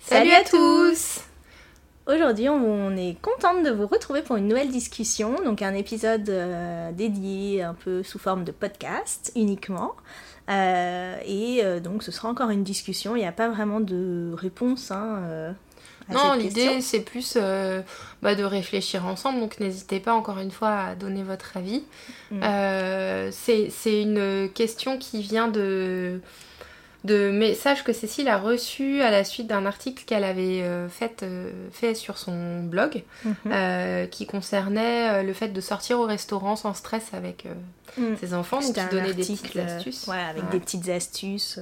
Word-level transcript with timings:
Salut 0.00 0.32
à 0.32 0.42
tous 0.42 1.20
Aujourd'hui, 2.06 2.48
on 2.48 2.96
est 2.96 3.20
contente 3.20 3.62
de 3.62 3.70
vous 3.70 3.86
retrouver 3.86 4.22
pour 4.22 4.36
une 4.36 4.48
nouvelle 4.48 4.70
discussion, 4.70 5.36
donc 5.44 5.62
un 5.62 5.74
épisode 5.74 6.28
euh, 6.28 6.90
dédié 6.90 7.62
un 7.62 7.74
peu 7.74 8.02
sous 8.02 8.18
forme 8.18 8.42
de 8.42 8.50
podcast 8.50 9.30
uniquement. 9.36 9.92
Euh, 10.48 11.16
et 11.24 11.60
euh, 11.62 11.78
donc, 11.78 12.02
ce 12.02 12.10
sera 12.10 12.28
encore 12.28 12.50
une 12.50 12.64
discussion, 12.64 13.14
il 13.14 13.20
n'y 13.20 13.26
a 13.26 13.32
pas 13.32 13.48
vraiment 13.48 13.78
de 13.78 14.32
réponse. 14.34 14.90
Hein, 14.90 15.54
à 16.08 16.12
Non, 16.12 16.32
l'idée 16.32 16.80
c'est 16.80 17.00
plus 17.00 17.36
bah, 17.36 18.34
de 18.34 18.42
réfléchir 18.42 19.06
ensemble, 19.06 19.38
donc 19.38 19.60
n'hésitez 19.60 20.00
pas 20.00 20.14
encore 20.14 20.38
une 20.38 20.50
fois 20.50 20.76
à 20.76 20.94
donner 20.94 21.22
votre 21.22 21.56
avis. 21.56 21.84
Mm. 22.32 23.30
C'est 23.30 24.02
une 24.02 24.50
question 24.52 24.98
qui 24.98 25.22
vient 25.22 25.46
de, 25.46 26.20
de 27.04 27.30
messages 27.30 27.82
que 27.82 27.92
Cécile 27.94 28.28
a 28.28 28.36
reçus 28.36 29.00
à 29.00 29.10
la 29.10 29.24
suite 29.24 29.46
d'un 29.46 29.64
article 29.64 30.04
qu'elle 30.04 30.22
avait 30.24 30.60
euh, 30.62 30.86
fait, 30.88 31.22
euh, 31.22 31.50
fait 31.72 31.94
sur 31.94 32.18
son 32.18 32.62
blog, 32.62 33.02
Mhm. 33.24 33.34
euh, 33.46 34.06
qui 34.06 34.26
concernait 34.26 35.22
le 35.22 35.32
fait 35.32 35.48
de 35.48 35.60
sortir 35.62 35.98
au 36.00 36.04
restaurant 36.04 36.56
sans 36.56 36.74
stress 36.74 37.14
avec 37.14 37.46
Mm. 37.96 38.16
ses 38.20 38.34
enfants, 38.34 38.60
donc 38.60 38.74
qui 38.74 38.86
donnait 38.90 39.14
des 39.14 39.22
petites 39.24 39.56
astuces. 39.56 40.06
ouais, 40.08 40.16
avec 40.20 40.44
Ouais. 40.44 40.50
des 40.50 40.60
petites 40.60 40.88
astuces 40.90 41.58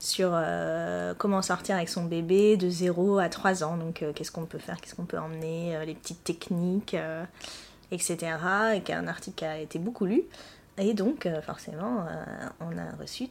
sur 0.00 0.36
comment 1.18 1.42
sortir 1.42 1.76
avec 1.76 1.88
son 1.88 2.04
bébé 2.04 2.56
de 2.56 2.68
0 2.68 3.18
à 3.18 3.28
3 3.28 3.62
ans. 3.62 3.76
Donc, 3.76 4.02
qu'est-ce 4.14 4.32
qu'on 4.32 4.46
peut 4.46 4.58
faire, 4.58 4.80
qu'est-ce 4.80 4.94
qu'on 4.96 5.04
peut 5.04 5.18
emmener, 5.18 5.78
les 5.86 5.94
petites 5.94 6.24
techniques, 6.24 6.96
etc. 7.92 8.16
Et 8.74 8.80
qu'un 8.80 9.06
article 9.06 9.36
qui 9.36 9.44
a 9.44 9.58
été 9.58 9.78
beaucoup 9.78 10.06
lu. 10.06 10.22
Et 10.78 10.94
donc, 10.94 11.28
forcément, 11.46 12.06
on 12.60 12.76
a 12.78 12.96
reçu 13.00 13.28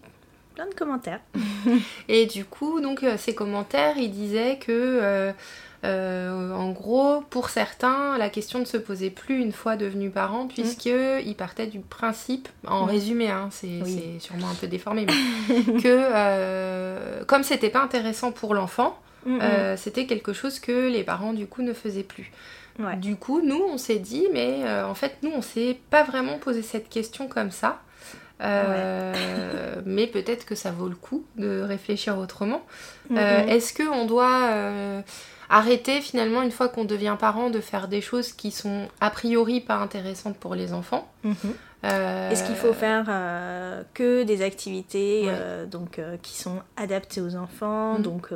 plein 0.61 0.69
de 0.69 0.75
commentaires. 0.75 1.19
Et 2.07 2.25
du 2.25 2.45
coup, 2.45 2.81
donc, 2.81 3.03
euh, 3.03 3.15
ces 3.17 3.33
commentaires, 3.33 3.97
ils 3.97 4.11
disaient 4.11 4.57
que, 4.59 4.71
euh, 4.71 5.31
euh, 5.83 6.53
en 6.53 6.69
gros, 6.71 7.21
pour 7.31 7.49
certains, 7.49 8.17
la 8.19 8.29
question 8.29 8.59
ne 8.59 8.65
se 8.65 8.77
posait 8.77 9.09
plus 9.09 9.39
une 9.41 9.51
fois 9.53 9.75
devenus 9.75 10.11
parents, 10.13 10.47
puisqu'ils 10.47 11.35
partaient 11.35 11.65
du 11.67 11.79
principe, 11.79 12.47
en 12.67 12.85
Mm. 12.85 12.89
résumé, 12.89 13.29
hein, 13.31 13.49
c'est 13.51 13.81
Oui. 13.83 14.03
sûrement 14.19 14.49
un 14.49 14.55
peu 14.55 14.67
déformé, 14.67 15.07
mais 15.07 15.63
que 15.81 15.87
euh, 15.87 17.23
comme 17.25 17.43
c'était 17.43 17.69
pas 17.69 17.81
intéressant 17.81 18.31
pour 18.31 18.53
l'enfant, 18.53 18.97
Mm, 19.25 19.35
mm. 19.35 19.39
euh, 19.41 19.77
c'était 19.77 20.05
quelque 20.07 20.33
chose 20.33 20.59
que 20.59 20.89
les 20.89 21.03
parents, 21.03 21.33
du 21.33 21.45
coup, 21.47 21.61
ne 21.61 21.73
faisaient 21.73 22.01
plus. 22.03 22.31
Ouais. 22.79 22.95
Du 22.97 23.15
coup, 23.15 23.41
nous, 23.41 23.61
on 23.71 23.77
s'est 23.77 23.99
dit, 23.99 24.27
mais 24.33 24.61
en 24.83 24.95
fait, 24.95 25.17
nous, 25.21 25.31
on 25.35 25.41
s'est 25.43 25.77
pas 25.91 26.03
vraiment 26.03 26.37
posé 26.39 26.61
cette 26.63 26.89
question 26.89 27.27
comme 27.27 27.51
ça. 27.51 27.81
Euh, 28.41 29.13
Mais 29.85 30.07
peut-être 30.07 30.45
que 30.45 30.55
ça 30.55 30.71
vaut 30.71 30.87
le 30.87 30.95
coup 30.95 31.25
de 31.37 31.61
réfléchir 31.61 32.17
autrement. 32.17 32.61
Mm, 33.09 33.17
Euh, 33.17 33.43
mm. 33.45 33.49
Est-ce 33.49 33.73
qu'on 33.73 34.05
doit 34.05 34.49
euh, 34.51 35.01
arrêter 35.49 36.01
finalement, 36.01 36.41
une 36.41 36.51
fois 36.51 36.69
qu'on 36.69 36.85
devient 36.85 37.15
parent, 37.19 37.49
de 37.49 37.59
faire 37.59 37.87
des 37.87 38.01
choses 38.01 38.31
qui 38.33 38.51
sont 38.51 38.87
a 38.99 39.09
priori 39.09 39.59
pas 39.61 39.75
intéressantes 39.75 40.37
pour 40.37 40.55
les 40.55 40.73
enfants 40.73 41.11
Mhm. 41.23 41.35
Euh, 41.83 42.29
Est-ce 42.29 42.43
qu'il 42.45 42.55
faut 42.55 42.73
faire 42.73 43.05
que 43.95 44.21
des 44.23 44.43
activités 44.43 45.25
Ouais. 45.25 45.65
donc, 45.65 45.99
qui 46.21 46.37
sont 46.37 46.59
adaptées 46.77 47.21
aux 47.21 47.35
enfants 47.35 47.95
Mhm. 47.95 48.01
donc, 48.03 48.29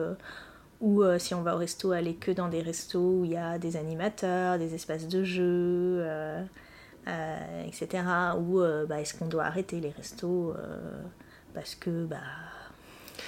Ou 0.81 1.03
si 1.19 1.33
on 1.33 1.41
va 1.41 1.55
au 1.55 1.59
resto, 1.59 1.91
aller 1.93 2.15
que 2.15 2.31
dans 2.31 2.49
des 2.49 2.61
restos 2.61 2.99
où 3.21 3.21
il 3.25 3.31
y 3.31 3.37
a 3.37 3.57
des 3.57 3.77
animateurs, 3.77 4.57
des 4.57 4.75
espaces 4.75 5.07
de 5.07 5.23
jeu, 5.23 6.03
etc. 7.67 8.03
Ou 8.37 8.59
euh, 8.61 8.85
bah, 8.85 9.01
est-ce 9.01 9.13
qu'on 9.13 9.27
doit 9.27 9.45
arrêter 9.45 9.79
les 9.79 9.89
restos 9.91 10.53
euh, 10.57 10.77
parce 11.53 11.75
que 11.75 12.05
bah, 12.05 12.17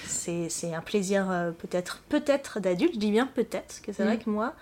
c'est 0.06 0.73
un 0.73 0.81
plaisir 0.81 1.30
euh, 1.30 1.52
peut-être 1.52 2.02
peut-être 2.09 2.59
d'adulte, 2.59 2.94
je 2.95 3.00
dis 3.00 3.11
bien 3.11 3.28
peut-être, 3.28 3.67
parce 3.67 3.80
que 3.80 3.92
c'est 3.94 4.03
vrai 4.03 4.17
Mhm. 4.17 4.23
que 4.23 4.30
moi, 4.30 4.54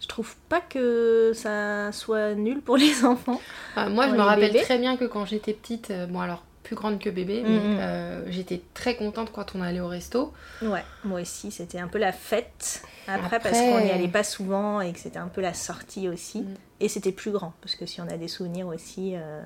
je 0.00 0.06
trouve 0.06 0.34
pas 0.48 0.60
que 0.60 1.32
ça 1.34 1.92
soit 1.92 2.34
nul 2.34 2.60
pour 2.60 2.76
les 2.76 3.04
enfants. 3.04 3.40
Euh, 3.76 3.88
moi, 3.90 4.08
je 4.08 4.14
me 4.14 4.20
rappelle 4.20 4.52
bébés. 4.52 4.64
très 4.64 4.78
bien 4.78 4.96
que 4.96 5.04
quand 5.04 5.24
j'étais 5.26 5.52
petite, 5.52 5.90
euh, 5.90 6.06
bon 6.06 6.20
alors 6.20 6.44
plus 6.62 6.76
grande 6.76 6.98
que 7.00 7.10
bébé, 7.10 7.42
mais 7.44 7.58
Mhm. 7.58 7.78
euh, 7.80 8.24
j'étais 8.30 8.60
très 8.74 8.94
contente 8.94 9.32
quand 9.32 9.54
on 9.56 9.62
allait 9.62 9.80
au 9.80 9.88
resto. 9.88 10.32
Ouais, 10.62 10.84
moi 11.04 11.20
aussi, 11.22 11.50
c'était 11.50 11.78
un 11.80 11.88
peu 11.88 11.98
la 11.98 12.12
fête. 12.12 12.82
Après, 13.08 13.36
Après- 13.36 13.40
parce 13.40 13.58
qu'on 13.60 13.80
n'y 13.80 13.90
allait 13.90 14.08
pas 14.08 14.22
souvent 14.24 14.80
et 14.80 14.92
que 14.92 14.98
c'était 15.00 15.18
un 15.18 15.28
peu 15.28 15.40
la 15.40 15.54
sortie 15.54 16.08
aussi. 16.08 16.42
Mm. 16.42 16.54
Et 16.80 16.88
c'était 16.88 17.12
plus 17.12 17.30
grand, 17.30 17.52
parce 17.60 17.74
que 17.76 17.86
si 17.86 18.00
on 18.00 18.08
a 18.08 18.16
des 18.16 18.28
souvenirs 18.28 18.68
aussi, 18.68 19.12
euh, 19.14 19.42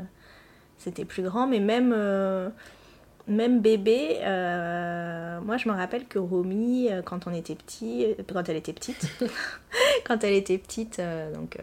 c'était 0.78 1.04
plus 1.04 1.22
grand. 1.22 1.46
Mais 1.46 1.60
même, 1.60 1.92
euh, 1.94 2.48
même 3.26 3.60
bébé, 3.60 4.18
euh, 4.22 5.40
moi 5.40 5.56
je 5.56 5.68
me 5.68 5.74
rappelle 5.74 6.06
que 6.06 6.18
Romy, 6.18 6.90
quand 7.04 7.26
on 7.26 7.34
était 7.34 7.56
petit, 7.56 8.06
quand 8.32 8.48
elle 8.48 8.56
était 8.56 8.72
petite, 8.72 9.08
quand 10.06 10.22
elle 10.24 10.34
était 10.34 10.58
petite, 10.58 11.00
donc 11.34 11.58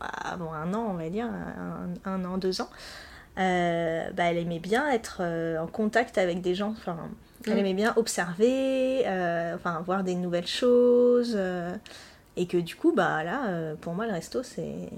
avant 0.00 0.52
un 0.52 0.72
an, 0.74 0.86
on 0.90 0.94
va 0.94 1.10
dire, 1.10 1.26
un, 1.26 1.88
un 2.04 2.24
an, 2.24 2.38
deux 2.38 2.60
ans, 2.60 2.70
euh, 3.38 4.10
bah, 4.14 4.24
elle 4.24 4.38
aimait 4.38 4.58
bien 4.58 4.90
être 4.90 5.18
euh, 5.20 5.58
en 5.58 5.66
contact 5.66 6.18
avec 6.18 6.40
des 6.40 6.54
gens. 6.54 6.74
Enfin, 6.76 6.96
elle 7.46 7.58
aimait 7.58 7.74
bien 7.74 7.92
observer, 7.96 9.06
euh, 9.06 9.54
enfin 9.54 9.80
voir 9.84 10.02
des 10.02 10.16
nouvelles 10.16 10.46
choses. 10.46 11.38
Et 12.38 12.46
que 12.46 12.56
du 12.56 12.76
coup, 12.76 12.92
bah 12.92 13.22
là, 13.24 13.48
euh, 13.48 13.74
pour 13.80 13.94
moi, 13.94 14.06
le 14.06 14.12
resto, 14.12 14.42
c'est 14.42 14.88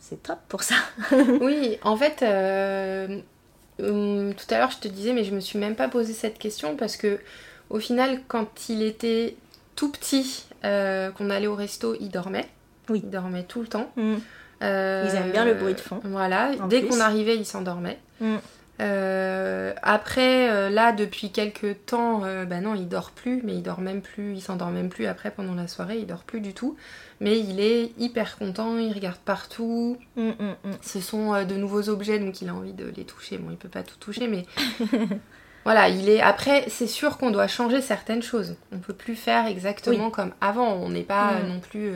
c'est 0.00 0.22
top 0.22 0.38
pour 0.48 0.62
ça. 0.62 0.74
Oui, 1.40 1.78
en 1.82 1.96
fait, 1.96 2.22
euh, 2.22 3.20
hum, 3.80 4.34
tout 4.34 4.54
à 4.54 4.58
l'heure 4.58 4.70
je 4.70 4.78
te 4.78 4.88
disais, 4.88 5.12
mais 5.12 5.24
je 5.24 5.34
me 5.34 5.40
suis 5.40 5.58
même 5.58 5.76
pas 5.76 5.88
posé 5.88 6.12
cette 6.12 6.38
question 6.38 6.76
parce 6.76 6.96
que 6.96 7.20
au 7.70 7.78
final, 7.78 8.20
quand 8.28 8.68
il 8.68 8.82
était 8.82 9.36
tout 9.76 9.90
petit, 9.92 10.46
euh, 10.64 11.10
qu'on 11.12 11.30
allait 11.30 11.46
au 11.46 11.54
resto, 11.54 11.94
il 12.00 12.08
dormait. 12.08 12.48
Oui. 12.88 13.00
Il 13.04 13.10
dormait 13.10 13.44
tout 13.44 13.60
le 13.60 13.68
temps. 13.68 13.90
Mm. 13.96 14.14
Euh, 14.62 15.06
Ils 15.08 15.16
aiment 15.16 15.30
bien 15.30 15.44
le 15.44 15.54
bruit 15.54 15.74
de 15.74 15.80
fond. 15.80 16.00
Voilà, 16.04 16.50
dès 16.68 16.82
qu'on 16.82 17.00
arrivait, 17.00 17.36
il 17.36 17.44
s'endormait. 17.46 17.98
Mm. 18.20 18.36
Euh, 18.80 19.72
après, 19.82 20.50
euh, 20.50 20.70
là, 20.70 20.92
depuis 20.92 21.30
quelques 21.30 21.84
temps, 21.86 22.24
euh, 22.24 22.44
bah 22.44 22.60
non, 22.60 22.74
il 22.74 22.88
dort 22.88 23.10
plus, 23.10 23.42
mais 23.42 23.54
il 23.54 23.62
dort 23.62 23.80
même 23.80 24.02
plus, 24.02 24.34
il 24.34 24.40
s'endort 24.40 24.70
même 24.70 24.88
plus 24.88 25.06
après 25.06 25.30
pendant 25.30 25.54
la 25.54 25.66
soirée, 25.66 25.98
il 25.98 26.06
dort 26.06 26.24
plus 26.24 26.40
du 26.40 26.54
tout. 26.54 26.76
Mais 27.20 27.40
il 27.40 27.58
est 27.58 27.92
hyper 27.98 28.38
content, 28.38 28.78
il 28.78 28.92
regarde 28.92 29.18
partout. 29.18 29.98
Mm, 30.16 30.28
mm, 30.28 30.56
mm. 30.64 30.72
Ce 30.80 31.00
sont 31.00 31.34
euh, 31.34 31.44
de 31.44 31.56
nouveaux 31.56 31.88
objets, 31.88 32.18
donc 32.20 32.40
il 32.40 32.48
a 32.48 32.54
envie 32.54 32.72
de 32.72 32.92
les 32.96 33.04
toucher. 33.04 33.38
Bon, 33.38 33.50
il 33.50 33.56
peut 33.56 33.68
pas 33.68 33.82
tout 33.82 33.96
toucher, 33.98 34.28
mais 34.28 34.46
voilà, 35.64 35.88
il 35.88 36.08
est. 36.08 36.20
Après, 36.20 36.64
c'est 36.68 36.86
sûr 36.86 37.18
qu'on 37.18 37.32
doit 37.32 37.48
changer 37.48 37.80
certaines 37.80 38.22
choses. 38.22 38.54
On 38.70 38.78
peut 38.78 38.94
plus 38.94 39.16
faire 39.16 39.46
exactement 39.46 40.10
comme 40.10 40.32
avant. 40.40 40.74
On 40.74 40.90
n'est 40.90 41.02
pas 41.02 41.40
non 41.42 41.58
plus 41.58 41.90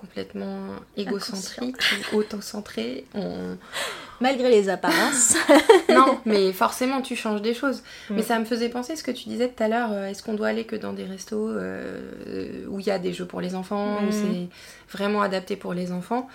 complètement 0.00 0.68
égocentrique 0.96 1.76
autocentré. 2.12 3.04
On... 3.14 3.56
Malgré 4.20 4.50
les 4.50 4.68
apparences. 4.68 5.34
non, 5.88 6.18
mais 6.24 6.52
forcément, 6.52 7.00
tu 7.02 7.14
changes 7.14 7.40
des 7.40 7.54
choses. 7.54 7.82
Mm. 8.10 8.14
Mais 8.16 8.22
ça 8.22 8.38
me 8.40 8.44
faisait 8.44 8.68
penser 8.68 8.96
ce 8.96 9.04
que 9.04 9.12
tu 9.12 9.28
disais 9.28 9.48
tout 9.48 9.62
à 9.62 9.68
l'heure. 9.68 9.92
euh, 9.92 10.06
Est-ce 10.08 10.22
qu'on 10.24 10.34
doit 10.34 10.48
aller 10.48 10.64
que 10.64 10.74
dans 10.76 10.92
des 10.92 11.04
restos 11.04 11.48
euh, 11.48 12.66
où 12.68 12.80
il 12.80 12.86
y 12.86 12.90
a 12.90 12.98
des 12.98 13.12
jeux 13.12 13.26
pour 13.26 13.40
les 13.40 13.54
enfants, 13.54 13.98
où 14.02 14.06
Mm. 14.06 14.12
c'est 14.12 14.48
vraiment 14.96 15.22
adapté 15.22 15.54
pour 15.56 15.72
les 15.72 15.92
enfants? 15.92 16.28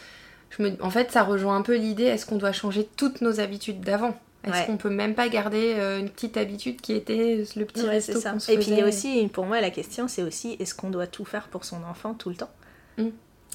Je 0.57 0.63
me... 0.63 0.71
En 0.81 0.89
fait, 0.91 1.11
ça 1.11 1.23
rejoint 1.23 1.57
un 1.57 1.61
peu 1.61 1.75
l'idée 1.75 2.03
est-ce 2.05 2.25
qu'on 2.25 2.37
doit 2.37 2.53
changer 2.53 2.87
toutes 2.95 3.21
nos 3.21 3.39
habitudes 3.39 3.81
d'avant? 3.81 4.17
Est-ce 4.45 4.53
Ouais. 4.53 4.65
qu'on 4.65 4.77
peut 4.77 4.89
même 4.89 5.15
pas 5.15 5.27
garder 5.29 5.73
euh, 5.77 5.99
une 5.99 6.09
petite 6.09 6.35
habitude 6.37 6.79
qui 6.81 6.93
était 6.93 7.43
le 7.55 7.65
petit 7.65 7.83
Ouais, 7.83 7.89
resto 7.91 8.19
ça. 8.19 8.37
se 8.39 8.51
Et 8.51 8.57
puis 8.57 8.67
il 8.71 8.77
y 8.77 8.81
a 8.81 8.85
aussi, 8.87 9.27
pour 9.31 9.45
moi, 9.45 9.59
la 9.61 9.69
question, 9.71 10.07
c'est 10.07 10.21
aussi 10.21 10.55
est-ce 10.59 10.75
qu'on 10.75 10.89
doit 10.89 11.07
tout 11.07 11.23
faire 11.25 11.47
pour 11.47 11.63
son 11.65 11.81
enfant 11.83 12.13
tout 12.13 12.29
le 12.29 12.35
temps? 12.35 12.51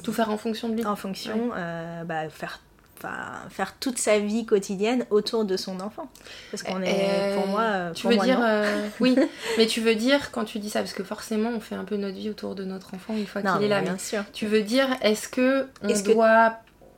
Tout 0.03 0.13
faire 0.13 0.31
en 0.31 0.37
fonction 0.39 0.69
de 0.69 0.75
lui. 0.77 0.85
En 0.87 0.97
fonction, 0.97 1.51
euh, 1.57 2.05
bah, 2.05 2.29
faire, 2.29 2.61
enfin, 2.99 3.17
faire 3.51 3.75
toute 3.79 3.99
sa 3.99 4.19
vie 4.19 4.45
quotidienne 4.47 5.05
autour 5.11 5.45
de 5.45 5.57
son 5.57 5.81
enfant. 5.81 6.09
Parce 6.51 6.63
qu'on 6.63 6.81
est, 6.83 6.95
Euh, 7.11 7.35
pour 7.37 7.47
moi, 7.47 7.61
euh, 7.63 7.93
Tu 7.93 8.03
pour 8.03 8.11
veux 8.11 8.17
moi, 8.17 8.25
dire 8.25 8.39
non. 8.39 8.45
euh, 8.47 8.89
oui, 9.01 9.17
mais 9.59 9.67
tu 9.67 9.81
veux 9.81 9.95
dire 9.95 10.31
quand 10.31 10.45
tu 10.45 10.59
dis 10.59 10.71
ça 10.71 10.81
parce 10.81 10.93
que 10.93 11.05
forcément 11.05 11.51
on 11.51 11.61
fait 11.61 11.75
un 11.75 11.85
peu 11.85 11.97
notre 11.97 12.17
vie 12.17 12.31
autour 12.31 12.55
de 12.55 12.65
notre 12.65 12.95
enfant 12.95 13.15
une 13.17 13.27
fois 13.27 13.43
qu'il 13.43 13.63
est 13.65 13.69
là. 13.69 13.81
bien 13.81 13.93
mais 13.93 13.99
sûr. 13.99 14.25
Tu 14.33 14.47
veux 14.47 14.63
dire 14.63 14.89
est-ce 15.03 15.29
que 15.29 15.67
on 15.83 15.89
doit 16.13 16.57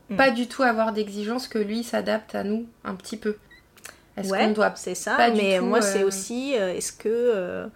Mm. 0.09 0.17
pas 0.17 0.31
du 0.33 0.49
tout 0.49 0.65
avoir 0.65 0.93
d'exigence 0.93 1.47
que 1.47 1.59
lui 1.59 1.85
s'adapte 1.85 2.35
à 2.35 2.43
nous 2.43 2.67
un 2.85 2.97
petit 2.97 3.17
peu? 3.17 3.37
Est-ce 4.17 4.29
Ouais, 4.29 4.41
qu'on 4.47 4.51
doit 4.51 4.73
c'est 4.75 4.97
ça. 4.97 5.15
pas 5.15 5.31
mais 5.31 5.59
tout, 5.59 5.65
moi, 5.65 5.81
c'est 5.83 6.03
aussi 6.03 6.51
est-ce 6.53 6.93
que 6.93 7.09
euh, 7.09 7.69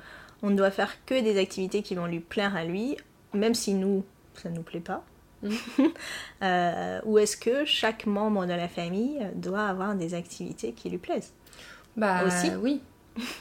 on 0.42 0.50
ne 0.50 0.56
doit 0.56 0.72
faire 0.72 0.92
que 1.06 1.14
des 1.22 1.38
activités 1.38 1.82
qui 1.82 1.94
vont 1.94 2.06
lui 2.06 2.18
plaire 2.18 2.56
à 2.56 2.64
lui, 2.64 2.96
même 3.34 3.54
si 3.54 3.72
nous, 3.74 4.04
ça 4.42 4.48
nous 4.50 4.62
plaît 4.62 4.80
pas. 4.80 5.04
Euh, 6.42 7.00
Ou 7.04 7.18
est-ce 7.18 7.36
que 7.36 7.64
chaque 7.64 8.04
membre 8.06 8.44
de 8.46 8.52
la 8.52 8.68
famille 8.68 9.18
doit 9.34 9.66
avoir 9.66 9.94
des 9.94 10.12
activités 10.14 10.72
qui 10.72 10.90
lui 10.90 10.98
plaisent? 10.98 11.32
Bah 11.96 12.24
Aussi. 12.26 12.50
oui. 12.60 12.80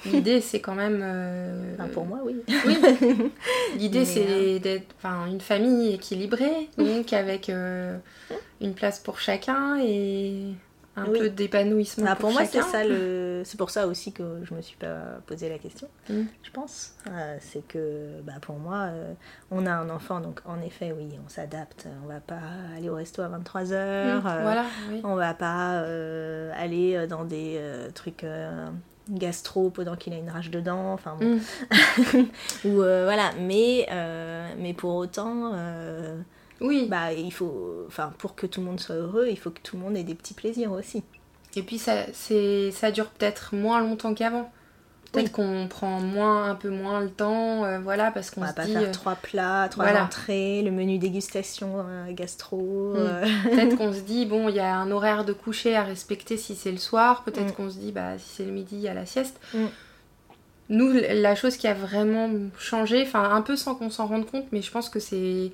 L'idée 0.06 0.40
c'est 0.40 0.60
quand 0.62 0.76
même. 0.76 1.00
euh, 1.02 1.74
Enfin, 1.74 1.90
Pour 1.90 2.06
moi, 2.06 2.20
oui. 2.24 2.36
Oui. 2.66 2.78
L'idée 3.78 4.06
c'est 4.06 4.60
d'être 4.60 4.86
enfin, 5.00 5.26
une 5.26 5.42
famille 5.42 5.94
équilibrée, 5.96 6.70
donc 6.78 7.12
avec 7.12 7.50
euh, 7.50 7.98
une 8.62 8.74
place 8.76 9.00
pour 9.00 9.20
chacun 9.20 9.78
et 9.82 10.54
un 10.96 11.06
peu 11.06 11.30
d'épanouissement. 11.30 12.06
Bah, 12.06 12.12
pour, 12.12 12.30
pour, 12.30 12.32
moi, 12.34 12.46
c'est 12.46 12.62
ça 12.62 12.84
le. 12.84 13.42
C'est 13.46 13.58
pour 13.58 13.72
ça 13.72 13.88
aussi 13.88 14.14
que 14.14 14.24
je 14.44 14.54
me 14.54 14.62
suis 14.62 14.78
pas 14.78 15.20
posé 15.26 15.50
la 15.50 15.58
question. 15.58 15.90
Mm. 16.10 16.22
Je 16.44 16.52
pense. 16.52 16.96
Euh, 17.10 17.38
c'est 17.42 17.68
que, 17.68 18.22
bah, 18.22 18.34
pour 18.42 18.56
moi, 18.56 18.84
euh, 18.84 19.14
on 19.52 19.66
a 19.66 19.72
un 19.72 19.90
enfant, 19.90 20.22
donc 20.22 20.40
en 20.46 20.62
effet, 20.62 20.94
oui, 20.98 21.10
on 21.26 21.28
s'adapte. 21.28 21.88
On 22.04 22.08
va 22.08 22.22
pas 22.22 22.40
aller 22.78 22.90
au 22.90 22.96
resto 22.96 23.22
à 23.22 23.28
23 23.28 23.64
h 23.64 23.74
Mm, 23.74 24.20
voilà, 24.22 24.66
oui. 24.92 25.02
On 25.04 25.16
va 25.16 25.34
pas 25.34 25.82
euh, 25.82 26.52
aller 26.56 27.06
dans 27.08 27.26
des 27.26 27.56
euh, 27.58 27.90
trucs 27.94 28.24
euh, 28.24 28.68
gastro 29.10 29.70
pendant 29.70 29.96
qu'il 29.98 30.14
a 30.14 30.18
une 30.18 30.30
rage 30.30 30.52
dedans. 30.52 30.94
Enfin 30.94 31.18
bon. 31.20 31.36
Mm. 31.36 32.26
Ou 32.66 32.82
euh, 32.82 33.04
voilà. 33.04 33.32
Mais, 33.42 33.88
euh, 33.92 34.48
mais 34.58 34.74
pour 34.74 34.96
autant. 34.96 35.52
euh, 35.54 36.16
Oui, 36.64 36.88
bah, 36.90 37.14
il 37.14 37.32
faut, 37.32 37.84
enfin, 37.88 38.12
pour 38.18 38.34
que 38.36 38.48
tout 38.48 38.62
le 38.62 38.66
monde 38.68 38.80
soit 38.80 38.96
heureux, 38.96 39.28
il 39.30 39.38
faut 39.38 39.52
que 39.52 39.60
tout 39.62 39.76
le 39.78 39.84
monde 39.84 39.96
ait 39.98 40.04
des 40.04 40.16
petits 40.16 40.34
plaisirs 40.34 40.72
aussi. 40.72 41.04
et 41.56 41.62
puis 41.62 41.78
ça, 41.78 42.06
c'est, 42.14 42.72
ça 42.72 42.92
dure 42.92 43.08
peut-être 43.10 43.54
moins 43.56 43.80
longtemps 43.82 44.14
qu'avant. 44.16 44.52
Peut-être 45.12 45.26
Oui. 45.28 45.32
qu'on 45.46 45.68
prend 45.68 46.00
moins, 46.00 46.50
un 46.50 46.56
peu 46.56 46.70
moins 46.70 47.00
le 47.02 47.12
temps, 47.12 47.64
euh, 47.66 47.78
voilà, 47.80 48.10
parce 48.10 48.32
qu'on 48.32 48.42
On 48.42 48.46
va 48.46 48.50
se 48.50 48.56
pas 48.56 48.66
dit... 48.66 48.74
faire 48.74 48.82
euh, 48.90 48.92
trois 48.92 49.14
plats, 49.14 49.68
trois 49.70 49.84
voilà. 49.86 50.06
entrées, 50.06 50.64
le 50.64 50.72
menu 50.72 50.98
dégustation 50.98 51.86
euh, 51.88 52.12
gastro. 52.14 52.94
Mm. 52.94 52.98
euh, 52.98 53.26
Peut-être 53.44 53.78
qu'on 53.78 53.94
se 53.94 54.00
dit, 54.00 54.26
bon, 54.26 54.50
il 54.50 54.56
y 54.56 54.60
a 54.60 54.76
un 54.76 54.90
horaire 54.90 55.24
de 55.24 55.34
coucher 55.34 55.76
à 55.76 55.84
respecter 55.84 56.36
si 56.38 56.56
c'est 56.56 56.72
le 56.72 56.80
soir. 56.80 57.24
Peut-être 57.26 57.50
Mm. 57.52 57.56
qu'on 57.56 57.70
se 57.70 57.78
dit, 57.78 57.92
bah, 57.92 58.18
si 58.18 58.28
c'est 58.38 58.46
le 58.46 58.52
midi, 58.54 58.76
il 58.78 58.82
y 58.82 58.88
a 58.88 58.96
la 58.96 59.06
sieste. 59.06 59.40
Mm. 59.54 59.66
Nous, 60.70 60.92
la 60.94 61.36
chose 61.36 61.58
qui 61.58 61.68
a 61.68 61.74
vraiment 61.76 62.30
changé, 62.58 63.04
enfin, 63.06 63.30
un 63.36 63.42
peu 63.44 63.56
sans 63.56 63.76
qu'on 63.76 63.90
s'en 63.92 64.08
rende 64.08 64.26
compte, 64.26 64.46
mais 64.52 64.62
je 64.64 64.72
pense 64.72 64.90
que 64.90 65.00
c'est. 65.00 65.52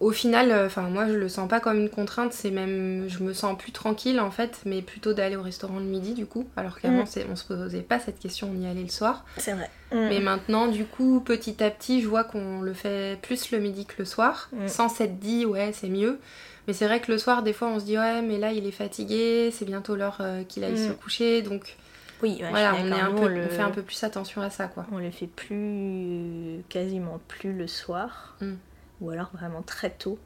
Au 0.00 0.10
final, 0.12 0.50
euh, 0.50 0.66
enfin, 0.66 0.82
moi, 0.82 1.06
je 1.08 1.12
le 1.14 1.28
sens 1.28 1.48
pas 1.48 1.60
comme 1.60 1.78
une 1.78 1.88
contrainte, 1.90 2.32
c'est 2.32 2.50
même. 2.50 3.06
Je 3.08 3.22
me 3.22 3.32
sens 3.32 3.56
plus 3.58 3.72
tranquille, 3.72 4.20
en 4.20 4.30
fait, 4.30 4.60
mais 4.64 4.82
plutôt 4.82 5.12
d'aller 5.14 5.36
au 5.36 5.42
restaurant 5.42 5.78
le 5.78 5.84
midi, 5.84 6.14
du 6.14 6.26
coup. 6.26 6.48
Alors 6.56 6.80
qu'avant, 6.80 7.02
Mm. 7.02 7.06
c'est- 7.06 7.26
on 7.30 7.36
se 7.36 7.44
posait 7.44 7.82
pas 7.82 7.98
cette 7.98 8.18
question, 8.18 8.50
on 8.54 8.60
y 8.60 8.66
allait 8.66 8.82
le 8.82 8.88
soir. 8.88 9.24
C'est 9.36 9.52
vrai. 9.52 9.70
Mais 9.92 10.20
maintenant, 10.20 10.66
du 10.68 10.84
coup, 10.84 11.20
petit 11.20 11.62
à 11.64 11.70
petit, 11.70 12.02
je 12.02 12.08
vois 12.08 12.24
qu'on 12.24 12.60
le 12.60 12.74
fait 12.74 13.18
plus 13.22 13.50
le 13.50 13.58
midi 13.58 13.86
que 13.86 13.94
le 13.98 14.04
soir, 14.04 14.48
Mm. 14.52 14.68
sans 14.68 14.88
s'être 14.88 15.18
dit, 15.18 15.46
ouais, 15.46 15.70
c'est 15.72 15.88
mieux. 15.88 16.18
Mais 16.66 16.74
c'est 16.74 16.86
vrai 16.86 17.00
que 17.00 17.10
le 17.10 17.16
soir, 17.18 17.42
des 17.42 17.54
fois, 17.54 17.68
on 17.68 17.80
se 17.80 17.84
dit, 17.86 17.96
ouais, 17.98 18.20
mais 18.20 18.36
là, 18.38 18.52
il 18.52 18.66
est 18.66 18.70
fatigué, 18.72 19.50
c'est 19.52 19.64
bientôt 19.64 19.96
l'heure 19.96 20.18
euh, 20.20 20.44
qu'il 20.44 20.64
aille 20.64 20.72
Mm. 20.74 20.88
se 20.88 20.92
coucher. 20.92 21.40
Donc, 21.42 21.76
Oui, 22.22 22.38
voilà, 22.50 22.74
on, 22.74 22.84
est 22.84 22.90
d'accord. 22.90 23.04
un 23.04 23.10
Nous, 23.10 23.16
peu, 23.18 23.24
on 23.24 23.28
le... 23.28 23.44
on 23.44 23.48
fait 23.48 23.62
un 23.62 23.70
peu 23.70 23.82
plus 23.82 24.02
attention 24.04 24.42
à 24.42 24.50
ça, 24.50 24.66
quoi. 24.66 24.84
on 24.92 24.98
le 24.98 25.10
fait 25.10 25.28
plus, 25.28 26.62
quasiment 26.68 27.20
plus 27.28 27.52
le 27.52 27.66
soir, 27.66 28.34
Mm. 28.40 28.54
Ou 29.00 29.10
alors 29.10 29.30
vraiment 29.32 29.62
très 29.62 29.90
tôt. 29.90 30.18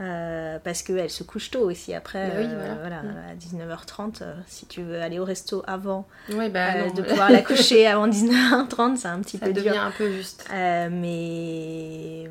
Euh, 0.00 0.58
parce 0.64 0.82
qu'elle 0.82 1.10
se 1.10 1.22
couche 1.22 1.50
tôt 1.50 1.60
aussi 1.70 1.92
après, 1.92 2.28
Bah 2.30 2.34
oui, 2.38 2.46
euh, 2.48 2.74
voilà. 2.80 3.02
Mm. 3.02 3.16
à 3.32 3.34
19h30. 3.34 4.22
euh, 4.22 4.34
si 4.46 4.64
tu 4.64 4.80
veux 4.82 4.98
aller 5.02 5.18
au 5.18 5.24
resto 5.26 5.62
avant, 5.66 6.06
Oui, 6.32 6.48
bah, 6.48 6.72
euh, 6.76 6.90
de 6.90 7.02
pouvoir 7.02 7.30
la 7.30 7.42
coucher 7.42 7.86
avant 7.86 8.08
19h30, 8.08 8.96
c'est 8.96 9.08
un 9.08 9.20
petit 9.20 9.36
ça 9.36 9.44
peu 9.44 9.52
devient 9.52 9.72
dur. 9.72 9.82
un 9.82 9.90
peu 9.90 10.10
juste. 10.10 10.48
Mais 10.50 12.30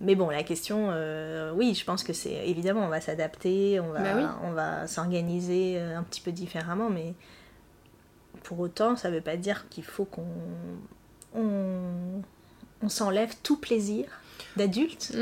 mais 0.00 0.14
bon, 0.14 0.28
la 0.30 0.42
question, 0.44 0.88
euh, 0.90 1.52
oui, 1.54 1.74
je 1.74 1.84
pense 1.84 2.02
que 2.04 2.12
c'est 2.12 2.48
évidemment, 2.48 2.84
on 2.84 2.88
va 2.88 3.00
s'adapter, 3.00 3.80
on 3.80 3.90
va, 3.90 4.00
Bah 4.00 4.10
oui. 4.16 4.24
on 4.44 4.52
va 4.52 4.86
s'organiser 4.88 5.80
un 5.80 6.02
petit 6.04 6.20
peu 6.20 6.30
différemment, 6.32 6.88
mais 6.88 7.14
pour 8.44 8.60
autant, 8.60 8.94
ça 8.96 9.10
veut 9.10 9.20
pas 9.20 9.36
dire 9.36 9.66
qu'il 9.70 9.84
faut 9.84 10.04
qu'on 10.04 10.24
on, 11.34 12.22
on 12.82 12.88
s'enlève 12.88 13.34
tout 13.42 13.56
plaisir 13.58 14.04
d'adulte 14.56 15.12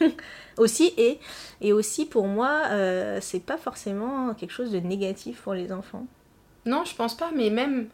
aussi 0.56 0.92
et 0.96 1.18
et 1.60 1.72
aussi 1.72 2.04
pour 2.06 2.26
moi, 2.26 2.62
euh, 2.70 3.18
c'est 3.20 3.40
pas 3.40 3.56
forcément 3.56 4.34
quelque 4.34 4.52
chose 4.52 4.70
de 4.72 4.78
négatif 4.80 5.40
pour 5.42 5.54
les 5.54 5.72
enfants. 5.72 6.06
Non, 6.66 6.84
je 6.84 6.94
pense 6.94 7.16
pas, 7.16 7.30
mais 7.34 7.48
même, 7.48 7.88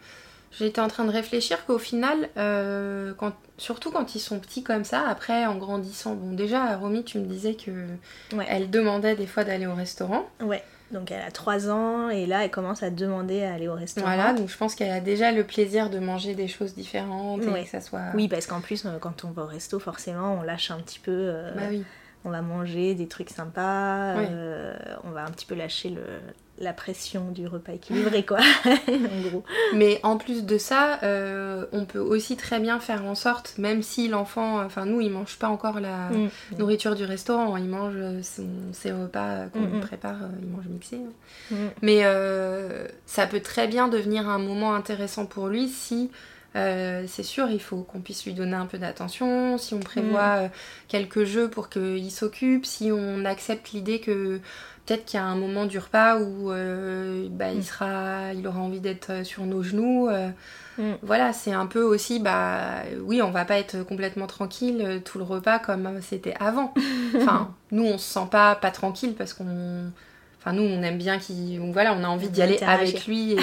j'étais 0.50 0.80
en 0.80 0.88
train 0.88 1.04
de 1.04 1.10
réfléchir 1.12 1.64
qu'au 1.66 1.78
final, 1.78 2.28
euh, 2.36 3.12
quand, 3.19 3.34
surtout 3.58 3.90
quand 3.90 4.14
ils 4.14 4.20
sont 4.20 4.40
petits 4.40 4.62
comme 4.64 4.84
ça, 4.84 5.06
après, 5.06 5.46
en 5.46 5.56
grandissant, 5.56 6.14
bon, 6.14 6.32
déjà, 6.32 6.76
Romy, 6.76 7.04
tu 7.04 7.19
me 7.19 7.26
disais 7.26 7.54
que 7.54 7.70
Ouais. 8.34 8.46
elle 8.48 8.70
demandait 8.70 9.14
des 9.14 9.26
fois 9.26 9.44
d'aller 9.44 9.66
au 9.66 9.74
restaurant. 9.74 10.26
Ouais. 10.40 10.64
Donc 10.93 11.11
elle 11.11 11.23
a 11.23 11.31
3 11.31 11.71
ans 11.71 12.11
et 12.11 12.27
là 12.27 12.44
elle 12.44 12.50
commence 12.50 12.83
à 12.83 12.91
demander 12.91 13.43
à 13.43 13.55
aller 13.55 13.67
au 13.69 13.75
restaurant. 13.75 14.06
Voilà, 14.06 14.33
donc 14.35 14.49
je 14.49 14.56
pense 14.56 14.75
qu'elle 14.75 14.91
a 14.91 15.00
déjà 15.00 15.33
le 15.33 15.44
plaisir 15.44 15.89
de 15.91 15.99
manger 15.99 16.35
des 16.35 16.49
choses 16.49 16.75
différentes 16.75 17.43
Ouais. 17.44 17.62
et 17.62 17.65
que 17.65 17.71
ça 17.71 17.81
soit. 17.81 18.03
Oui, 18.15 18.29
parce 18.29 18.47
qu'en 18.47 18.61
plus, 18.61 18.85
euh, 18.85 18.99
quand 19.00 19.25
on 19.25 19.31
va 19.31 19.43
au 19.44 19.47
resto, 19.47 19.79
forcément, 19.79 20.35
on 20.35 20.43
lâche 20.43 20.71
un 20.71 20.79
petit 20.79 20.99
peu. 20.99 21.11
euh, 21.12 21.55
Bah 21.55 21.62
oui. 21.71 21.85
On 22.25 22.31
va 22.31 22.41
manger 22.43 22.94
des 22.94 23.09
trucs 23.09 23.31
sympas. 23.31 24.15
Oui. 24.17 24.27
euh, 24.31 24.75
on 25.05 25.11
va 25.11 25.23
un 25.25 25.31
petit 25.31 25.47
peu 25.47 25.55
lâcher 25.56 25.89
le, 25.89 26.03
la 26.58 26.72
pression 26.72 27.31
du 27.31 27.46
repas 27.46 27.72
équilibré, 27.72 28.25
quoi. 28.25 28.38
en 28.66 29.28
gros. 29.28 29.43
Mais 29.75 29.99
en 30.02 30.16
plus 30.16 30.44
de 30.44 30.58
ça, 30.58 31.00
euh, 31.02 31.64
on 31.72 31.87
peut 31.87 31.99
aussi 31.99 32.37
très 32.37 32.60
bien 32.60 32.78
faire 32.78 33.04
en 33.04 33.14
sorte, 33.14 33.54
même 33.58 33.82
si 33.82 34.06
l'enfant, 34.08 34.62
enfin 34.64 34.84
nous, 34.84 35.00
il 35.00 35.10
mange 35.10 35.38
pas 35.38 35.49
encore 35.49 35.81
la 35.81 36.10
Mm. 36.10 36.28
nourriture 36.58 36.94
du 36.94 37.04
restaurant, 37.04 37.56
il 37.56 37.64
mange 37.69 37.94
euh, 37.96 38.22
son- 38.22 38.46
ses 38.72 38.93
repas 38.93 39.46
qu'on 39.52 39.60
Mm, 39.60 39.76
mm. 39.78 39.81
prépare, 39.81 40.22
euh, 40.22 40.28
il 40.43 40.49
mange 40.49 40.66
mixé. 40.66 40.96
hein. 40.96 41.54
Mm. 41.54 41.56
Mais 41.81 42.00
euh, 42.04 42.87
ça 43.06 43.26
peut 43.26 43.40
très 43.40 43.66
bien 43.66 43.88
devenir 43.88 44.28
un 44.28 44.38
moment 44.38 44.75
intéressant 44.75 45.26
pour 45.26 45.48
lui 45.48 45.69
si, 45.69 46.10
euh, 46.56 47.04
c'est 47.08 47.22
sûr, 47.22 47.49
il 47.50 47.60
faut 47.60 47.82
qu'on 47.82 48.00
puisse 48.00 48.25
lui 48.26 48.34
donner 48.34 48.54
un 48.56 48.66
peu 48.66 48.78
d'attention, 48.78 49.56
si 49.58 49.75
on 49.75 49.81
prévoit 49.81 50.37
euh, 50.37 50.49
quelques 50.88 51.25
jeux 51.25 51.49
pour 51.49 51.69
qu'il 51.70 52.10
s'occupe, 52.10 52.66
si 52.66 52.90
on 52.93 53.25
accepte 53.25 53.72
l'idée 53.72 54.00
que 54.00 54.38
peut-être 54.87 55.04
qu'il 55.06 55.19
y 55.19 55.22
a 55.22 55.26
un 55.26 55.37
moment 55.37 55.64
du 55.66 55.78
repas 55.78 56.19
où 56.19 56.50
euh, 56.52 57.28
bah, 57.31 57.52
il, 57.52 57.58
Mm. 57.60 57.62
sera, 57.62 58.32
il 58.34 58.46
aura 58.46 58.60
envie 58.60 58.81
d'être 58.81 59.25
sur 59.25 59.44
nos 59.46 59.62
genoux. 59.62 60.08
euh, 60.08 60.28
Mm. 60.78 60.93
Voilà, 61.02 61.34
c'est 61.34 61.52
un 61.52 61.66
peu 61.66 61.82
aussi, 61.82 62.19
bah 62.19 62.82
oui, 63.02 63.20
on 63.20 63.31
va 63.31 63.44
pas 63.44 63.58
être 63.58 63.82
complètement 63.82 64.26
tranquille 64.26 65.02
tout 65.05 65.19
le 65.19 65.25
repas 65.25 65.58
comme 65.58 66.00
c'était 66.00 66.34
avant. 66.40 66.72
Enfin, 67.16 67.55
nous, 67.72 67.84
on 67.84 67.98
se 67.98 68.10
sent 68.10 68.26
pas 68.31 68.55
pas 68.55 68.70
tranquille 68.70 69.14
parce 69.16 69.34
qu'on. 69.34 69.93
Enfin, 70.44 70.55
nous, 70.55 70.62
on 70.65 70.83
aime 70.83 70.99
bien 70.99 71.19
qu'il. 71.21 71.61
Voilà, 71.73 71.94
on 71.94 72.03
a 72.03 72.09
envie 72.09 72.29
d'y 72.29 72.43
aller 72.43 72.59
avec 72.62 73.06
lui. 73.06 73.33
Et, 73.35 73.39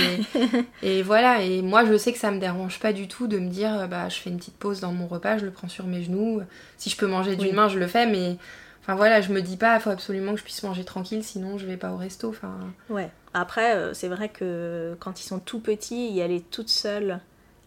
et 0.84 1.02
voilà, 1.02 1.42
et 1.42 1.62
moi, 1.62 1.86
je 1.86 1.98
sais 1.98 2.12
que 2.12 2.20
ça 2.20 2.30
me 2.30 2.40
dérange 2.40 2.80
pas 2.80 2.92
du 2.92 3.08
tout 3.08 3.28
de 3.28 3.40
me 3.40 3.48
dire, 3.50 3.74
euh, 3.74 3.88
bah, 3.88 4.10
je 4.10 4.18
fais 4.18 4.30
une 4.30 4.38
petite 4.38 4.58
pause 4.58 4.82
dans 4.82 4.92
mon 4.92 5.08
repas, 5.08 5.38
je 5.38 5.46
le 5.46 5.52
prends 5.52 5.70
sur 5.70 5.88
mes 5.88 6.04
genoux. 6.04 6.42
Si 6.78 6.90
je 6.90 6.98
peux 6.98 7.08
manger 7.08 7.36
d'une 7.38 7.48
Oui. 7.50 7.54
main, 7.54 7.70
je 7.70 7.80
le 7.80 7.88
fais, 7.88 8.06
mais. 8.06 8.38
Enfin 8.82 8.96
voilà, 8.96 9.22
je 9.22 9.32
me 9.32 9.42
dis 9.42 9.56
pas, 9.56 9.76
il 9.76 9.82
faut 9.82 9.92
absolument 9.92 10.32
que 10.34 10.40
je 10.40 10.44
puisse 10.44 10.64
manger 10.64 10.84
tranquille, 10.84 11.24
sinon 11.24 11.58
je 11.60 11.68
vais 11.68 11.78
pas 11.78 11.92
au 11.92 11.98
resto. 11.98 12.30
Enfin, 12.30 12.58
Ouais. 12.90 13.10
Après, 13.36 13.76
euh, 13.76 13.94
c'est 13.94 14.08
vrai 14.08 14.30
que 14.30 14.96
quand 15.00 15.22
ils 15.22 15.26
sont 15.26 15.38
tout 15.40 15.60
petits, 15.60 16.10
y 16.10 16.22
aller 16.24 16.42
toute 16.42 16.70
seule 16.70 17.20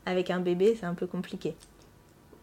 avec 0.05 0.31
un 0.31 0.41
bébé, 0.41 0.77
c'est 0.81 0.87
un 0.87 0.95
peu 0.95 1.07
compliqué. 1.07 1.55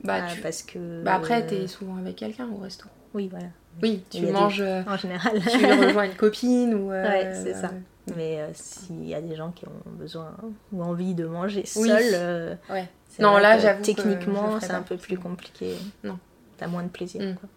bah, 0.03 0.19
Euh, 0.24 0.34
tu- 0.34 0.41
parce 0.41 0.63
que. 0.63 1.03
bah 1.03 1.15
après, 1.15 1.46
t'es 1.46 1.67
souvent 1.67 1.98
avec 1.98 2.15
quelqu'un 2.15 2.48
au 2.55 2.58
resto. 2.62 2.86
Oui, 3.13 3.27
voilà. 3.29 3.48
Oui, 3.81 4.03
tu 4.09 4.21
des- 4.21 4.31
manges. 4.31 4.62
euh, 4.65 4.83
En 4.88 4.98
général. 4.98 5.39
tu 5.41 5.65
rejoins 5.65 6.03
une 6.05 6.15
copine 6.17 6.74
ou. 6.74 6.91
euh, 6.91 7.03
Ouais, 7.03 7.31
c'est 7.33 7.53
ça. 7.53 7.67
euh, 7.67 8.13
Mais 8.15 8.41
euh, 8.41 8.50
s'il 8.53 9.07
y 9.07 9.13
a 9.15 9.21
des 9.21 9.36
gens 9.36 9.51
qui 9.51 9.65
ont 9.67 9.91
besoin 9.91 10.36
ou 10.71 10.83
envie 10.83 11.13
de 11.13 11.25
manger 11.25 11.65
seul, 11.65 12.01
euh, 12.13 12.55
ouais. 12.69 12.88
Non, 13.19 13.38
là, 13.38 13.57
j'avoue 13.59 13.81
Techniquement, 13.83 14.59
c'est 14.59 14.71
un 14.71 14.81
peu 14.83 14.98
plus 14.98 15.17
compliqué. 15.17 15.75
Non. 16.03 16.17
T'as 16.57 16.67
moins 16.67 16.83
de 16.83 16.89
plaisir. 16.89 17.21
Mm. 17.21 17.36
Quoi. 17.36 17.50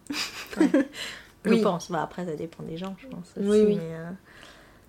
Ouais. 0.63 0.87
je 1.45 1.49
Oui. 1.51 1.61
pense. 1.61 1.91
Bah, 1.91 2.01
après, 2.03 2.25
ça 2.25 2.35
dépend 2.35 2.63
des 2.63 2.77
gens, 2.77 2.95
je 2.99 3.07
pense. 3.07 3.31
Aussi, 3.37 3.47
Oui, 3.49 3.63
oui. 3.67 3.77
Mais, 3.79 3.95
euh, 3.95 4.09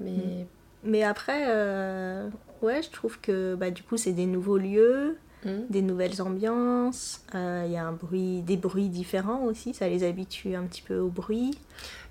Mais. 0.00 0.46
mais 0.84 1.02
après, 1.02 1.44
euh, 1.48 2.28
ouais, 2.62 2.82
je 2.82 2.90
trouve 2.90 3.20
que 3.20 3.54
bah, 3.56 3.70
du 3.70 3.82
coup, 3.82 3.96
c'est 3.96 4.12
des 4.12 4.26
nouveaux 4.26 4.58
lieux, 4.58 5.16
Hmm. 5.44 5.66
des 5.68 5.82
nouvelles 5.82 6.22
ambiances. 6.22 7.20
euh, 7.34 7.64
Il 7.66 7.72
y 7.72 7.76
a 7.76 7.84
un 7.84 7.92
bruit, 7.92 8.40
des 8.42 8.56
bruits 8.56 8.88
différents 8.88 9.42
aussi. 9.44 9.74
Ça 9.74 9.88
les 9.88 10.02
habitue 10.04 10.54
un 10.54 10.62
petit 10.64 10.80
peu 10.82 10.98
au 10.98 11.08
bruit. 11.08 11.50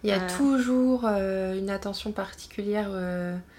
Il 0.03 0.09
y 0.09 0.13
a 0.13 0.21
Euh. 0.21 0.27
toujours 0.37 1.05
euh, 1.07 1.57
une 1.57 1.69
attention 1.69 2.11
particulière 2.11 2.89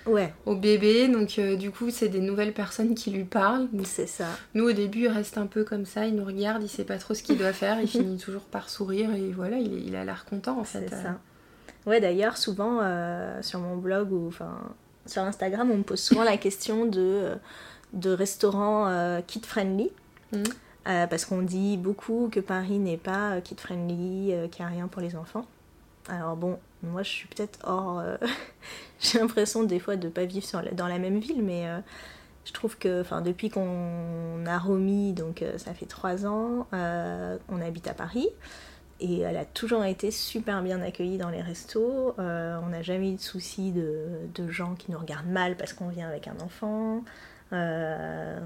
Ouais, 0.07 0.33
au 0.47 0.55
bébé, 0.55 1.09
donc 1.09 1.41
du 1.59 1.71
coup, 1.71 1.91
c'est 1.91 2.09
des 2.09 2.21
nouvelles 2.21 2.53
personnes 2.53 2.95
qui 2.95 3.11
lui 3.11 3.25
parlent. 3.25 3.69
c'est 3.85 4.07
ça. 4.07 4.27
Nous, 4.55 4.69
au 4.69 4.73
début, 4.73 5.01
il 5.05 5.09
reste 5.09 5.39
un 5.39 5.47
peu 5.47 5.65
comme 5.65 5.87
ça, 5.87 6.07
il 6.07 6.15
nous 6.15 6.25
regarde, 6.25 6.63
il 6.63 6.69
sait 6.69 6.85
pas 6.85 6.99
trop 6.99 7.15
ce 7.15 7.23
qu'il 7.23 7.39
doit 7.39 7.53
faire, 7.53 7.81
il 7.81 7.89
finit 7.89 8.19
toujours 8.19 8.43
par 8.43 8.69
sourire 8.69 9.13
et 9.15 9.33
voilà, 9.33 9.57
il, 9.59 9.87
il 9.89 9.97
a 9.97 10.05
l'air 10.05 10.25
content 10.27 10.61
en 10.61 10.65
fait. 10.65 10.87
C'est 10.89 11.03
ça. 11.03 11.19
Ouais, 11.87 12.01
d'ailleurs, 12.01 12.37
souvent 12.37 12.81
sur 13.43 13.59
mon 13.61 13.77
blog 13.77 14.13
ou 14.13 14.29
enfin 14.29 14.59
sur 15.07 15.23
Instagram, 15.23 15.71
on 15.71 15.79
me 15.79 15.83
pose 15.83 16.01
souvent 16.01 16.25
la 16.25 16.37
question 16.39 16.87
de, 16.87 17.33
de 17.95 18.11
restaurants 18.11 18.87
euh, 18.89 19.21
kid-friendly. 19.27 19.91
Mhm. 20.33 20.45
Euh, 20.87 21.07
parce 21.07 21.25
qu'on 21.25 21.41
dit 21.41 21.79
beaucoup 21.79 22.29
que 22.31 22.41
Paris 22.41 22.79
n'est 22.79 22.99
pas 22.99 23.33
euh, 23.33 23.41
kid-friendly, 23.41 24.33
euh, 24.33 24.49
qu'il 24.49 24.65
n'y 24.65 24.71
a 24.71 24.75
rien 24.75 24.87
pour 24.87 25.01
les 25.01 25.17
enfants. 25.17 25.47
Alors 26.09 26.37
bon, 26.37 26.59
moi 26.83 27.03
je 27.03 27.09
suis 27.09 27.29
peut-être 27.29 27.59
hors... 27.65 28.01
euh, 28.01 28.17
J'ai 29.01 29.19
l'impression 29.19 29.63
des 29.63 29.79
fois 29.79 29.97
de 29.97 30.07
ne 30.07 30.13
pas 30.13 30.27
vivre 30.27 30.45
sur 30.45 30.61
la- 30.61 30.73
dans 30.73 30.87
la 30.87 30.99
même 30.99 31.19
ville, 31.19 31.43
mais 31.43 31.67
je 32.45 32.53
trouve 32.53 32.79
que 32.79 33.03
depuis 33.21 33.51
qu'on 33.51 34.47
a 34.47 34.59
Romy, 34.59 35.13
donc 35.13 35.45
ça 35.59 35.75
fait 35.75 35.85
trois 35.85 36.27
ans, 36.27 36.67
on 36.73 37.61
habite 37.61 37.87
à 37.87 37.93
Paris. 37.93 38.29
Et 39.01 39.21
elle 39.21 39.37
a 39.37 39.45
toujours 39.45 39.85
été 39.85 40.11
super 40.11 40.63
bien 40.63 40.81
accueillie 40.81 41.19
dans 41.19 41.29
les 41.29 41.43
restos. 41.43 42.15
Euh, 42.19 42.59
on 42.63 42.69
n'a 42.69 42.83
jamais 42.83 43.13
eu 43.13 43.17
de 43.17 43.21
soucis 43.21 43.73
de, 43.73 44.07
de, 44.35 44.49
gens 44.49 44.75
qui 44.75 44.93
nous 44.93 44.99
regardent 44.99 45.29
mal 45.29 45.57
parce 45.57 45.73
qu'on 45.73 45.89
vient 45.89 46.09
avec 46.09 46.29
un 46.29 46.37
enfant. 46.41 47.03
Euh, 47.53 48.41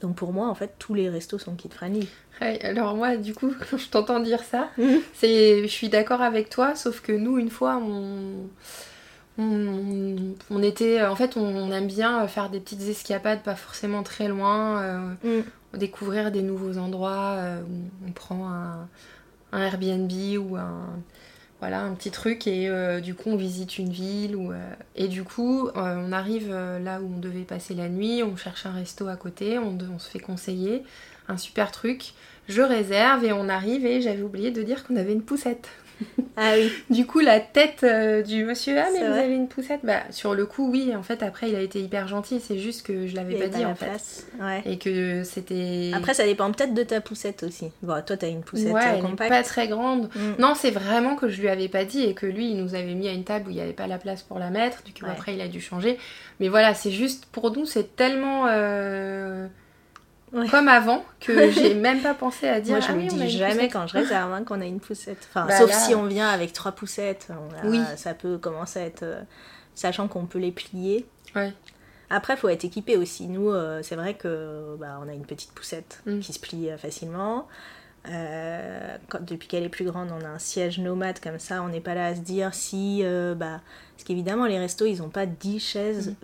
donc 0.00 0.16
pour 0.16 0.32
moi, 0.32 0.48
en 0.48 0.54
fait, 0.54 0.74
tous 0.78 0.94
les 0.94 1.08
restos 1.08 1.38
sont 1.38 1.54
kid-friendly. 1.54 2.08
alors 2.40 2.94
moi, 2.96 3.16
du 3.16 3.34
coup, 3.34 3.52
quand 3.70 3.76
je 3.76 3.88
t'entends 3.88 4.20
dire 4.20 4.42
ça, 4.42 4.68
mhm. 4.78 5.00
c'est, 5.14 5.62
je 5.62 5.68
suis 5.68 5.88
d'accord 5.88 6.22
avec 6.22 6.48
toi, 6.48 6.74
sauf 6.74 7.00
que 7.00 7.12
nous, 7.12 7.38
une 7.38 7.50
fois, 7.50 7.80
on, 7.82 8.48
on, 9.38 10.62
était, 10.62 11.04
en 11.04 11.16
fait, 11.16 11.36
on, 11.36 11.70
aime 11.70 11.86
bien 11.86 12.26
faire 12.28 12.50
des 12.50 12.60
petites 12.60 12.88
escapades, 12.88 13.42
pas 13.42 13.56
forcément 13.56 14.02
très 14.02 14.28
loin, 14.28 14.82
euh, 14.82 14.98
mhm. 15.24 15.44
découvrir 15.78 16.30
des 16.30 16.42
nouveaux 16.42 16.78
endroits. 16.78 17.38
on 18.06 18.12
prend 18.12 18.48
un, 18.50 18.88
un 19.52 19.62
Airbnb 19.62 20.10
ou 20.38 20.56
un 20.56 20.86
voilà 21.60 21.80
un 21.80 21.94
petit 21.94 22.10
truc 22.10 22.46
et 22.46 22.68
euh, 22.68 23.00
du 23.00 23.14
coup 23.14 23.30
on 23.30 23.36
visite 23.36 23.78
une 23.78 23.90
ville 23.90 24.36
ou, 24.36 24.52
euh, 24.52 24.74
et 24.94 25.08
du 25.08 25.24
coup 25.24 25.68
euh, 25.68 25.72
on 25.76 26.12
arrive 26.12 26.50
là 26.52 27.00
où 27.00 27.10
on 27.14 27.18
devait 27.18 27.44
passer 27.44 27.74
la 27.74 27.88
nuit, 27.88 28.22
on 28.22 28.36
cherche 28.36 28.66
un 28.66 28.72
resto 28.72 29.08
à 29.08 29.16
côté, 29.16 29.58
on, 29.58 29.76
on, 29.94 29.98
se 29.98 30.10
fait 30.10 30.18
conseiller 30.18 30.82
un 31.28 31.38
super 31.38 31.72
truc, 31.72 32.12
je 32.48 32.62
réserve 32.62 33.24
et 33.24 33.32
on 33.32 33.48
arrive 33.48 33.86
et 33.86 34.02
j'avais 34.02 34.22
oublié 34.22 34.50
de 34.50 34.62
dire 34.62 34.84
qu'on 34.84 34.96
avait 34.96 35.12
une 35.12 35.22
poussette. 35.22 35.68
Ah 36.38 36.52
oui. 36.58 36.70
du 36.90 37.06
coup, 37.06 37.20
la 37.20 37.40
tête 37.40 37.82
euh, 37.82 38.20
du 38.22 38.44
monsieur, 38.44 38.78
ah, 38.78 38.88
mais 38.92 38.98
vous 38.98 39.14
avez 39.14 39.34
une 39.34 39.48
poussette 39.48 39.80
Bah, 39.84 40.02
sur 40.10 40.34
le 40.34 40.44
coup, 40.44 40.70
oui, 40.70 40.94
en 40.94 41.02
fait, 41.02 41.22
après, 41.22 41.48
il 41.48 41.56
a 41.56 41.62
été 41.62 41.80
hyper 41.80 42.08
gentil. 42.08 42.40
C'est 42.40 42.58
juste 42.58 42.86
que 42.86 43.06
je 43.06 43.16
l'avais 43.16 43.36
pas 43.36 43.48
dit, 43.48 43.64
en 43.64 43.74
fait. 43.74 44.26
Et 44.66 44.76
que 44.76 45.24
c'était. 45.24 45.92
Après, 45.94 46.12
ça 46.12 46.24
dépend 46.24 46.52
peut-être 46.52 46.74
de 46.74 46.82
ta 46.82 47.00
poussette 47.00 47.42
aussi. 47.42 47.70
Bon, 47.82 48.02
toi, 48.04 48.18
t'as 48.18 48.28
une 48.28 48.42
poussette 48.42 48.72
ouais, 48.72 48.98
euh, 48.98 49.00
compacte. 49.00 49.30
pas 49.30 49.42
très 49.42 49.66
grande. 49.66 50.10
Mm. 50.14 50.32
Non, 50.38 50.52
c'est 50.54 50.70
vraiment 50.70 51.16
que 51.16 51.28
je 51.30 51.40
lui 51.40 51.48
avais 51.48 51.68
pas 51.68 51.86
dit 51.86 52.02
et 52.02 52.12
que 52.12 52.26
lui, 52.26 52.50
il 52.50 52.62
nous 52.62 52.74
avait 52.74 52.94
mis 52.94 53.08
à 53.08 53.12
une 53.12 53.24
table 53.24 53.48
où 53.48 53.50
il 53.50 53.56
n'y 53.56 53.62
avait 53.62 53.72
pas 53.72 53.86
la 53.86 53.96
place 53.96 54.22
pour 54.22 54.38
la 54.38 54.50
mettre. 54.50 54.82
Du 54.82 54.92
coup, 54.92 55.06
après, 55.10 55.34
il 55.34 55.40
a 55.40 55.48
dû 55.48 55.62
changer. 55.62 55.98
Mais 56.40 56.48
voilà, 56.48 56.74
c'est 56.74 56.90
juste 56.90 57.24
pour 57.26 57.50
nous, 57.50 57.64
c'est 57.64 57.96
tellement. 57.96 58.44
Euh, 58.48 59.46
comme 60.50 60.68
avant, 60.68 61.04
que 61.20 61.50
j'ai 61.50 61.74
même 61.74 62.00
pas 62.00 62.14
pensé 62.14 62.48
à 62.48 62.60
dire. 62.60 62.76
Moi, 62.76 62.80
je 62.80 62.92
ah 62.92 62.94
me 62.94 63.08
dis 63.08 63.30
jamais 63.30 63.68
quand 63.68 63.86
je 63.86 63.94
réserve 63.94 64.32
hein, 64.32 64.44
qu'on 64.44 64.60
a 64.60 64.66
une 64.66 64.80
poussette. 64.80 65.28
Enfin, 65.30 65.46
bah 65.46 65.58
sauf 65.58 65.72
si 65.72 65.94
on 65.94 66.04
vient 66.04 66.28
avec 66.28 66.52
trois 66.52 66.72
poussettes, 66.72 67.28
oui. 67.64 67.80
ça 67.96 68.14
peut 68.14 68.38
commencer 68.38 68.80
à 68.80 68.86
être. 68.86 69.02
Euh, 69.02 69.22
sachant 69.74 70.08
qu'on 70.08 70.24
peut 70.24 70.38
les 70.38 70.52
plier. 70.52 71.06
Ouais. 71.34 71.52
Après, 72.08 72.34
il 72.34 72.36
faut 72.38 72.48
être 72.48 72.64
équipé 72.64 72.96
aussi. 72.96 73.26
Nous, 73.26 73.50
euh, 73.50 73.80
c'est 73.82 73.96
vrai 73.96 74.14
que 74.14 74.76
bah, 74.78 74.98
on 75.04 75.08
a 75.08 75.12
une 75.12 75.26
petite 75.26 75.52
poussette 75.52 76.02
mm. 76.06 76.20
qui 76.20 76.32
se 76.32 76.38
plie 76.38 76.70
euh, 76.70 76.78
facilement. 76.78 77.46
quand, 78.04 79.20
depuis 79.20 79.48
qu'elle 79.48 79.64
est 79.64 79.68
plus 79.68 79.84
grande, 79.84 80.10
on 80.10 80.24
a 80.24 80.28
un 80.28 80.38
siège 80.38 80.78
nomade 80.78 81.20
comme 81.20 81.38
ça. 81.38 81.62
On 81.62 81.68
n'est 81.68 81.80
pas 81.80 81.94
là 81.94 82.06
à 82.06 82.14
se 82.14 82.20
dire 82.20 82.54
si. 82.54 83.02
bah, 83.36 83.60
parce 83.96 84.04
qu'évidemment, 84.04 84.46
les 84.46 84.58
restos, 84.58 84.86
ils 84.86 84.98
n'ont 84.98 85.10
pas 85.10 85.26
10 85.26 85.60
chaises 85.60 86.10
mm. 86.10 86.14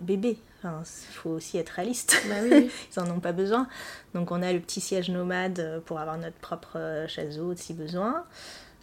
Enfin, 0.63 0.81
il 1.09 1.13
faut 1.13 1.29
aussi 1.31 1.57
être 1.57 1.71
réaliste. 1.71 2.15
Bah 2.29 2.35
oui. 2.41 2.71
Ils 2.95 2.99
en 2.99 3.09
ont 3.09 3.19
pas 3.19 3.33
besoin. 3.33 3.67
Donc 4.13 4.31
on 4.31 4.41
a 4.41 4.53
le 4.53 4.59
petit 4.59 4.79
siège 4.79 5.09
nomade 5.09 5.59
euh, 5.59 5.79
pour 5.81 5.99
avoir 5.99 6.17
notre 6.17 6.37
propre 6.37 6.77
euh, 6.77 7.07
chaise 7.07 7.39
haute 7.39 7.57
si 7.57 7.73
besoin. 7.73 8.23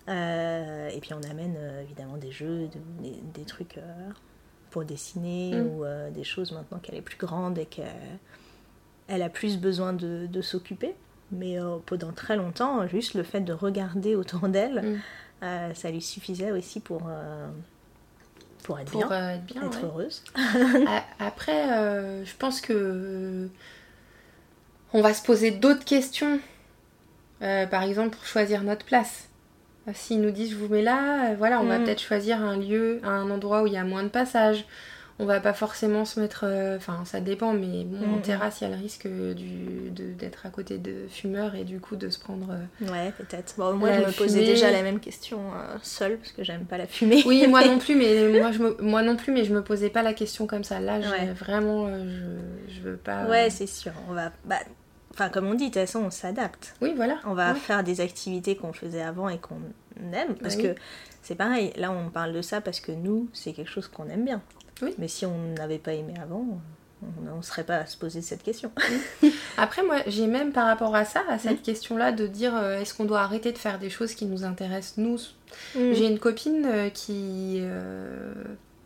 Euh, 0.09 0.89
et 0.89 1.01
puis 1.01 1.13
on 1.15 1.23
amène 1.31 1.57
évidemment 1.83 2.17
des 2.17 2.33
jeux, 2.33 2.69
des, 3.35 3.45
trucs 3.45 3.79
pour 4.71 4.85
dessiner 4.85 5.55
mm. 5.55 5.67
ou 5.67 5.85
des 6.13 6.25
choses 6.25 6.53
maintenant 6.53 6.79
qu'elle 6.79 6.97
est 6.97 7.03
plus 7.03 7.19
grande 7.19 7.59
et 7.59 7.67
qu'elle 7.67 9.23
a 9.23 9.29
plus 9.29 9.59
besoin 9.59 9.93
de, 9.93 10.43
s'occuper. 10.43 10.95
Mais 11.31 11.59
pendant 11.87 12.13
très 12.13 12.37
longtemps, 12.37 12.89
juste 12.89 13.15
le 13.15 13.23
fait 13.23 13.41
de 13.41 13.53
regarder 13.53 14.17
autour 14.17 14.49
d'elle, 14.49 14.99
mm. 15.43 15.75
ça 15.75 15.91
lui 15.91 16.01
suffisait 16.01 16.51
aussi 16.51 16.81
pour 16.81 17.03
pour 18.63 18.79
être 18.79 18.91
bien, 18.91 19.63
être, 19.67 19.85
heureuse. 19.85 20.23
Après, 21.19 21.73
euh, 21.73 22.25
je 22.25 22.35
pense 22.39 22.61
que 22.61 23.49
on 24.93 25.03
va 25.03 25.15
se 25.15 25.23
poser 25.23 25.51
d'autres 25.51 25.85
questions. 25.85 26.41
Euh, 27.43 27.67
par 27.67 27.83
exemple, 27.83 28.17
pour 28.17 28.27
choisir 28.27 28.63
notre 28.63 28.85
place. 28.85 29.29
Euh, 29.89 29.93
s'ils 29.95 30.21
nous 30.21 30.31
disent 30.31 30.51
je 30.51 30.57
vous 30.57 30.69
mets 30.69 30.83
là, 30.83 31.35
voilà, 31.35 31.61
on 31.61 31.65
va 31.65 31.79
mm. 31.79 31.85
peut-être 31.85 32.03
choisir 32.03 32.43
un 32.43 32.57
lieu, 32.57 33.01
un 33.03 33.31
endroit 33.31 33.63
où 33.63 33.67
il 33.67 33.73
y 33.73 33.79
a 33.79 33.85
moins 33.85 34.03
de 34.03 34.09
passages 34.09 34.67
on 35.21 35.27
va 35.27 35.39
pas 35.41 35.53
forcément 35.53 36.05
se 36.05 36.19
mettre. 36.19 36.45
Euh, 36.45 36.79
enfin, 36.79 37.05
ça 37.05 37.21
dépend, 37.21 37.53
mais 37.53 37.85
bon, 37.85 38.15
en 38.15 38.17
mm. 38.17 38.23
terrasse, 38.23 38.61
il 38.61 38.65
y 38.65 38.67
a 38.67 38.75
le 38.75 38.81
risque 38.81 39.07
d'être 39.07 40.47
à 40.47 40.49
côté 40.49 40.79
de 40.79 41.07
fumeurs 41.09 41.55
et 41.55 41.65
du 41.65 41.79
coup 41.79 41.97
de 41.97 42.09
se 42.09 42.19
prendre. 42.19 42.49
Euh, 42.51 42.91
ouais, 42.91 43.13
peut-être. 43.19 43.55
Bon, 43.59 43.75
moi, 43.75 43.93
je 43.93 44.07
me 44.07 44.13
posais 44.13 44.41
déjà 44.41 44.71
la 44.71 44.83
même 44.83 44.99
question 44.99 45.39
euh, 45.39 45.77
seule 45.83 46.17
parce 46.17 46.33
que 46.33 46.43
j'aime 46.43 46.65
pas 46.65 46.79
la 46.79 46.87
fumée. 46.87 47.23
Oui, 47.27 47.47
moi 47.47 47.65
non 47.67 47.79
plus, 47.79 47.95
mais 47.95 48.41
moi, 48.41 48.51
je 48.51 48.61
me, 48.61 48.77
moi 48.81 49.03
non 49.03 49.17
plus, 49.17 49.33
mais 49.33 49.45
je 49.45 49.53
me 49.53 49.63
posais 49.63 49.91
pas 49.91 50.03
la 50.03 50.15
question 50.15 50.47
comme 50.47 50.65
ça. 50.65 50.81
Là, 50.81 50.99
vraiment, 51.35 51.87
je, 51.89 52.75
je 52.75 52.81
veux 52.81 52.97
pas. 52.97 53.27
Ouais, 53.27 53.51
c'est 53.51 53.69
sûr. 53.69 53.93
On 54.09 54.15
va. 54.15 54.33
Bah, 54.47 54.57
enfin, 55.13 55.29
comme 55.29 55.47
on 55.47 55.55
dit, 55.55 55.69
de 55.69 55.75
toute 55.75 55.83
façon, 55.83 56.01
on 56.01 56.11
s'adapte. 56.11 56.75
Oui, 56.81 56.95
voilà. 56.97 57.19
On 57.27 57.35
va 57.35 57.55
faire 57.55 57.85
des 57.85 58.01
activités 58.01 58.57
qu'on 58.57 58.73
faisait 58.73 59.03
avant 59.03 59.29
et 59.29 59.39
qu'on 59.39 59.61
aime. 60.15 60.35
Parce 60.41 60.57
que 60.57 60.75
c'est 61.23 61.35
pareil, 61.35 61.73
là, 61.77 61.93
on 61.93 62.11
parle 62.11 62.33
de 62.33 62.43
ça 62.43 62.61
parce 62.61 62.81
que 62.81 62.93
nous, 62.93 63.29
c'est 63.33 63.53
quelque 63.53 63.71
chose 63.71 63.89
qu'on 63.89 64.09
aime 64.09 64.25
bien. 64.25 64.43
Mais 64.99 65.09
si 65.09 65.27
on 65.27 65.55
n'avait 65.57 65.79
pas 65.79 65.93
aimé 65.93 66.15
avant, 66.23 66.45
on 67.03 67.37
ne 67.37 67.43
serait 67.43 67.65
pas 67.65 67.77
à 67.77 67.87
se 67.87 67.97
poser 67.97 68.23
cette 68.23 68.43
question. 68.43 68.71
Après, 69.57 69.83
moi, 69.83 69.97
j'ai 70.07 70.27
même 70.27 70.53
par 70.53 70.67
rapport 70.67 70.95
à 70.95 71.05
ça, 71.05 71.23
à 71.29 71.39
cette 71.39 71.61
mm. 71.61 71.63
question-là, 71.63 72.13
de 72.13 72.27
dire 72.27 72.55
euh, 72.55 72.79
est-ce 72.79 72.95
qu'on 72.95 73.05
doit 73.05 73.21
arrêter 73.21 73.53
de 73.53 73.59
faire 73.59 73.79
des 73.79 73.91
choses 73.91 74.15
qui 74.15 74.27
nous 74.27 74.45
intéressent, 74.45 74.99
nous? 74.99 75.19
Mm. 75.75 75.93
J'ai 75.93 76.07
une 76.07 76.19
copine 76.19 76.67
euh, 76.67 76.91
qui, 76.91 77.59
euh, 77.61 78.33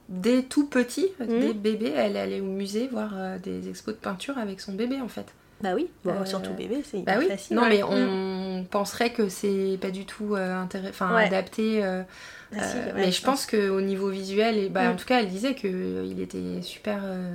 dès 0.09 0.43
tout 0.43 0.67
petit, 0.67 1.09
mm. 1.19 1.27
dès 1.27 1.55
bébé, 1.55 1.93
elle 1.97 2.17
allait 2.17 2.41
au 2.41 2.47
musée 2.47 2.89
voir 2.89 3.15
des 3.43 3.69
expos 3.69 3.95
de 3.95 4.01
peinture 4.01 4.39
avec 4.39 4.61
son 4.61 4.73
bébé, 4.73 5.01
en 5.01 5.09
fait. 5.09 5.27
Bah 5.61 5.71
oui, 5.75 5.89
surtout 6.25 6.53
bébé, 6.53 6.83
c'est 6.85 6.99
bah 6.99 7.15
oui. 7.19 7.29
Non, 7.51 7.67
mais 7.69 7.83
on 7.83 8.44
penserait 8.65 9.11
que 9.11 9.29
c'est 9.29 9.79
pas 9.81 9.91
du 9.91 10.07
tout 10.07 10.37
enfin, 10.37 11.17
adapté 11.17 11.83
euh, 12.53 12.93
mais 12.95 13.13
je 13.13 13.23
pense 13.23 13.47
qu'au 13.47 13.81
niveau 13.81 14.09
visuel, 14.09 14.59
et, 14.59 14.69
bah, 14.69 14.91
en 14.91 14.95
mm. 14.95 14.97
tout 14.97 15.07
cas, 15.07 15.21
elle 15.21 15.29
disait 15.29 15.55
qu'il 15.55 16.21
était 16.21 16.63
super. 16.63 17.01
Euh, 17.05 17.35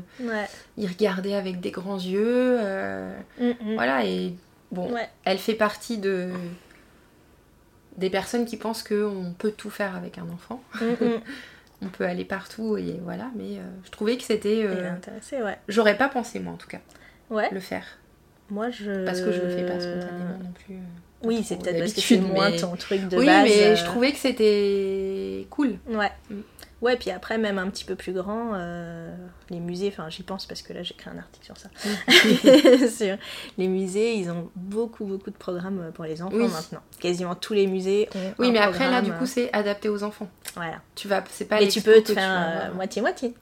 il 0.77 0.88
regardait 0.88 1.36
avec 1.36 1.59
des 1.59 1.71
grands 1.71 2.00
yeux. 2.00 2.57
Euh, 2.59 3.17
mm, 3.39 3.48
mm. 3.48 3.74
Voilà, 3.75 4.05
et 4.05 4.36
bon, 4.71 4.93
elle 5.25 5.38
fait 5.38 5.53
partie 5.53 5.98
de 5.98 6.31
des 7.98 8.09
personnes 8.09 8.45
qui 8.45 8.55
pensent 8.55 8.83
qu'on 8.83 9.33
peut 9.38 9.51
tout 9.51 9.69
faire 9.69 9.95
avec 9.95 10.17
un 10.17 10.29
enfant. 10.29 10.63
on 11.81 11.88
peut 11.88 12.05
aller 12.05 12.25
partout 12.25 12.77
et 12.77 13.00
voilà, 13.03 13.29
mais 13.36 13.59
je 13.83 13.91
trouvais 13.91 14.17
que 14.17 14.24
c'était. 14.24 14.67
ouais. 14.67 15.57
J'aurais 15.67 15.98
pas 15.98 16.07
pensé, 16.07 16.39
moi 16.39 16.53
en 16.53 16.57
tout 16.57 16.69
cas, 16.69 16.79
ouais. 17.29 17.50
le 17.51 17.59
faire. 17.59 17.86
Moi, 18.50 18.69
je. 18.71 19.05
Parce 19.05 19.21
que 19.21 19.31
je 19.31 19.41
le 19.41 19.50
fais 19.50 19.65
pas 19.65 19.79
spontanément 19.79 20.39
non 20.41 20.51
plus. 20.65 20.77
Oui, 21.24 21.44
c'est 21.44 21.58
peut-être 21.58 21.80
parce 21.80 21.94
que 21.94 22.02
c'est 22.02 22.18
moins 22.18 22.52
ton 22.52 22.76
truc 22.76 23.02
de 23.10 23.18
base. 23.18 23.20
Oui, 23.20 23.26
mais 23.26 23.76
je 23.76 23.84
trouvais 23.86 24.12
que 24.12 24.18
c'était 24.18 25.46
cool. 25.50 25.78
Ouais. 25.90 26.12
Mm. 26.30 26.36
Ouais, 26.81 26.95
puis 26.95 27.12
après, 27.12 27.38
même 27.38 27.57
un 27.57 27.69
petit 27.69 27.83
peu 27.83 27.95
plus 27.95 28.13
grand, 28.13 28.51
euh, 28.53 29.13
les 29.50 29.59
musées, 29.59 29.89
enfin 29.89 30.09
j'y 30.09 30.24
pense 30.24 30.45
parce 30.45 30.62
que 30.62 30.71
là 30.71 30.81
j'ai 30.81 30.93
écrit 30.93 31.09
un 31.09 31.17
article 31.17 31.45
sur 31.45 31.57
ça. 31.57 31.69
Mm. 31.86 32.88
sur 32.88 33.17
les 33.57 33.67
musées, 33.67 34.15
ils 34.15 34.29
ont 34.29 34.50
beaucoup, 34.55 35.05
beaucoup 35.05 35.29
de 35.29 35.36
programmes 35.36 35.91
pour 35.93 36.05
les 36.05 36.21
enfants 36.21 36.38
maintenant. 36.38 36.81
Quasiment 37.00 37.36
tous 37.36 37.53
les 37.53 37.67
musées 37.67 38.07
ont. 38.15 38.33
Oui, 38.39 38.51
mais 38.51 38.59
après 38.59 38.89
là, 38.89 39.01
du 39.01 39.12
coup, 39.12 39.25
c'est 39.25 39.51
adapté 39.53 39.89
aux 39.89 40.03
enfants. 40.03 40.29
Voilà. 40.55 40.81
Tu 40.95 41.07
vas, 41.07 41.24
c'est 41.29 41.45
pas. 41.45 41.62
Et 41.62 41.67
tu 41.67 41.81
peux 41.81 42.01
te 42.01 42.13
faire 42.13 42.71
moitié-moitié. 42.75 43.33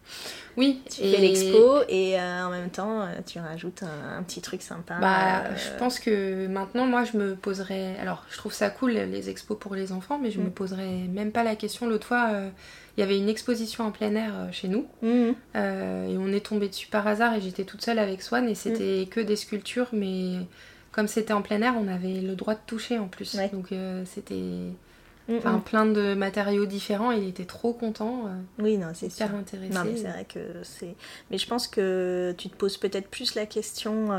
Oui. 0.57 0.81
Tu 0.89 1.01
fais 1.01 1.17
l'expo 1.17 1.81
et 1.87 2.19
euh, 2.19 2.45
en 2.45 2.49
même 2.49 2.71
temps, 2.71 3.01
euh, 3.01 3.05
tu 3.25 3.39
rajoutes 3.39 3.83
un, 3.83 4.23
petit 4.23 4.41
truc 4.41 4.63
sympa. 4.63 4.95
Bah, 4.99 5.55
je 5.55 5.77
pense 5.77 5.99
que 5.99 6.47
maintenant, 6.47 6.87
moi, 6.87 7.03
je 7.03 7.15
me 7.15 7.35
poserais. 7.35 7.95
Alors, 8.01 8.25
je 8.31 8.37
trouve 8.37 8.53
ça 8.53 8.71
cool 8.71 8.91
les 8.91 9.29
expos 9.29 9.57
pour 9.57 9.75
les 9.75 9.91
enfants, 9.91 10.19
mais 10.21 10.31
je 10.31 10.39
me 10.39 10.47
mm. 10.47 10.51
poserais 10.51 11.07
même 11.13 11.31
pas 11.31 11.43
la 11.43 11.55
question. 11.55 11.87
L'autre 11.87 12.07
fois, 12.07 12.31
il 12.97 13.01
y 13.01 13.03
avait 13.03 13.17
une 13.17 13.29
exposition 13.29 13.85
en 13.85 13.91
plein 13.91 14.15
air 14.15 14.33
euh, 14.35 14.51
chez 14.51 14.67
nous 14.67 14.87
mhm. 15.01 15.35
euh, 15.55 16.07
et 16.07 16.17
on 16.17 16.27
est 16.29 16.45
tombé 16.45 16.67
dessus 16.67 16.87
par 16.87 17.05
hasard 17.07 17.35
et 17.35 17.41
j'étais 17.41 17.63
toute 17.63 17.83
seule 17.83 17.99
avec 17.99 18.21
Swan 18.21 18.49
et 18.49 18.55
c'était 18.55 19.01
mhm. 19.01 19.07
que 19.07 19.19
des 19.19 19.35
sculptures 19.35 19.89
mais 19.93 20.39
comme 20.91 21.07
c'était 21.07 21.33
en 21.33 21.43
plein 21.43 21.61
air 21.61 21.75
on 21.79 21.87
avait 21.87 22.21
le 22.21 22.35
droit 22.35 22.55
de 22.55 22.59
toucher 22.65 22.97
en 22.97 23.07
plus 23.07 23.37
donc 23.53 23.71
euh, 23.71 24.03
c'était 24.05 24.33
mhm. 24.33 25.37
Enfin, 25.37 25.59
plein 25.59 25.85
de 25.85 26.13
matériaux 26.13 26.65
différents, 26.65 27.11
il 27.11 27.27
était 27.27 27.43
trop 27.43 27.73
content. 27.73 28.29
oui, 28.59 28.77
non, 28.77 28.87
c'est 28.93 29.09
super 29.09 29.35
intéressé. 29.35 29.73
Non, 29.73 29.83
mais 29.83 29.97
c'est 29.97 30.07
vrai 30.07 30.23
que 30.23 30.39
c'est. 30.63 30.95
Mais 31.29 31.37
je 31.37 31.45
pense 31.45 31.67
que 31.67 32.33
tu 32.37 32.47
te 32.47 32.55
poses 32.55 32.77
peut-être 32.77 33.09
plus 33.09 33.35
la 33.35 33.45
question 33.45 34.09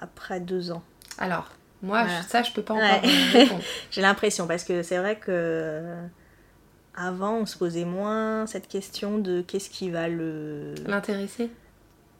après 0.00 0.40
deux 0.40 0.72
ans. 0.72 0.82
Alors, 1.18 1.50
moi, 1.82 2.04
ça, 2.26 2.42
je 2.42 2.50
peux 2.50 2.62
pas 2.62 2.74
encore 2.74 3.00
répondre. 3.32 3.62
J'ai 3.92 4.02
l'impression, 4.02 4.48
parce 4.48 4.64
que 4.64 4.82
c'est 4.82 4.98
vrai 4.98 5.20
que 5.20 5.94
avant, 6.94 7.34
on 7.34 7.46
se 7.46 7.56
posait 7.56 7.84
moins 7.84 8.46
cette 8.46 8.68
question 8.68 9.18
de 9.18 9.42
qu'est-ce 9.42 9.70
qui 9.70 9.90
va 9.90 10.08
le. 10.08 10.74
L'intéresser? 10.86 11.50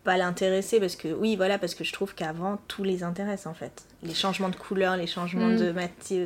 Pas 0.05 0.17
l'intéresser, 0.17 0.81
parce 0.81 0.97
que. 0.97 1.09
Oui, 1.09 1.37
voilà, 1.37 1.59
parce 1.59 1.75
que 1.75 1.85
je 1.85 1.93
trouve 1.93 2.15
qu'avant, 2.15 2.59
tout 2.69 2.85
les 2.85 3.03
intéresse 3.03 3.47
en 3.47 3.55
fait. 3.55 3.85
Les 4.03 4.15
changements 4.15 4.49
de 4.49 4.57
couleur, 4.57 4.97
les 4.97 5.07
changements 5.07 5.49
de, 5.51 5.73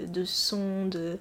de 0.07 0.25
son, 0.25 0.87
de. 0.87 1.19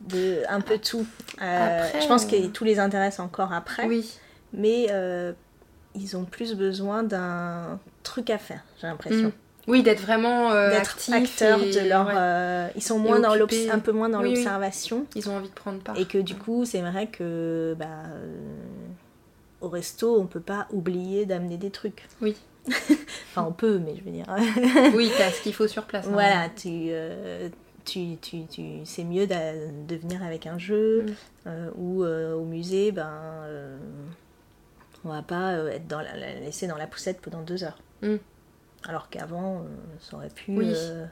de 0.00 0.42
un 0.48 0.60
peu 0.60 0.78
tout. 0.78 1.06
Euh, 1.42 1.84
Après, 1.84 2.00
je 2.00 2.08
pense 2.08 2.24
que 2.24 2.36
euh, 2.36 2.48
tous 2.48 2.64
les 2.64 2.78
intéresse 2.78 3.20
encore 3.20 3.52
après, 3.52 3.86
Oui, 3.86 4.18
mais 4.52 4.86
euh, 4.90 5.32
ils 5.94 6.16
ont 6.16 6.24
plus 6.24 6.54
besoin 6.54 7.02
d'un 7.02 7.78
truc 8.02 8.30
à 8.30 8.38
faire, 8.38 8.62
j'ai 8.80 8.86
l'impression. 8.86 9.28
Mm. 9.28 9.32
Oui, 9.66 9.82
d'être 9.82 10.00
vraiment 10.00 10.50
euh, 10.52 10.70
D'être 10.70 10.98
acteurs 11.12 11.62
et- 11.62 11.70
de 11.70 11.80
leur. 11.88 12.06
ouais. 12.06 12.12
euh, 12.16 12.68
ils 12.76 12.82
sont 12.82 12.98
moins 12.98 13.20
dans 13.20 13.32
un 13.32 13.78
peu 13.78 13.92
moins 13.92 14.08
dans 14.08 14.20
Oui, 14.20 14.28
oui. 14.30 14.34
l'observation. 14.36 15.06
Ils 15.14 15.28
ont 15.30 15.36
envie 15.36 15.48
de 15.48 15.54
prendre 15.54 15.80
part. 15.80 15.98
Et 15.98 16.04
que 16.06 16.18
du 16.18 16.34
coup, 16.34 16.64
c'est 16.64 16.80
vrai 16.82 17.06
que 17.08 17.74
bah, 17.78 17.86
euh, 18.12 18.36
au 19.60 19.68
resto, 19.68 20.20
on 20.20 20.26
peut 20.26 20.40
pas 20.40 20.66
oublier 20.70 21.26
d'amener 21.26 21.56
des 21.56 21.70
trucs. 21.70 22.06
Oui. 22.20 22.36
Enfin, 23.36 23.46
on 23.48 23.52
peut, 23.52 23.78
mais 23.84 23.96
je 23.96 24.04
veux 24.04 24.12
dire. 24.12 24.26
oui, 24.94 25.10
t'as 25.18 25.30
ce 25.30 25.42
qu'il 25.42 25.52
faut 25.54 25.66
sur 25.66 25.82
place. 25.84 26.06
hein. 26.06 26.10
voilà, 26.12 26.48
tu, 26.54 26.68
euh, 26.90 27.48
tu, 27.84 28.16
tu, 28.22 28.46
tu, 28.46 28.62
c'est 28.84 29.02
mieux 29.02 29.26
de 29.26 29.96
venir 29.96 30.22
avec 30.22 30.46
un 30.46 30.56
jeu 30.58 31.06
Mm. 31.46 31.50
ou 31.76 32.04
au 32.04 32.44
musée, 32.44 32.92
ben, 32.92 33.10
on 35.04 35.10
va 35.10 35.22
pas 35.22 35.52
être 35.72 35.86
dans 35.88 36.00
la, 36.00 36.16
la- 36.16 36.40
laisser 36.40 36.66
dans 36.66 36.76
la 36.78 36.86
poussette 36.86 37.20
pendant 37.20 37.42
deux 37.42 37.64
heures. 37.64 37.76
Mm. 38.02 38.16
Alors 38.88 39.08
qu'avant, 39.08 39.60
euh, 39.60 39.62
ça 40.00 40.16
aurait 40.16 40.28
pu 40.30 40.44
Oui. 40.56 40.72
euh, 40.74 41.06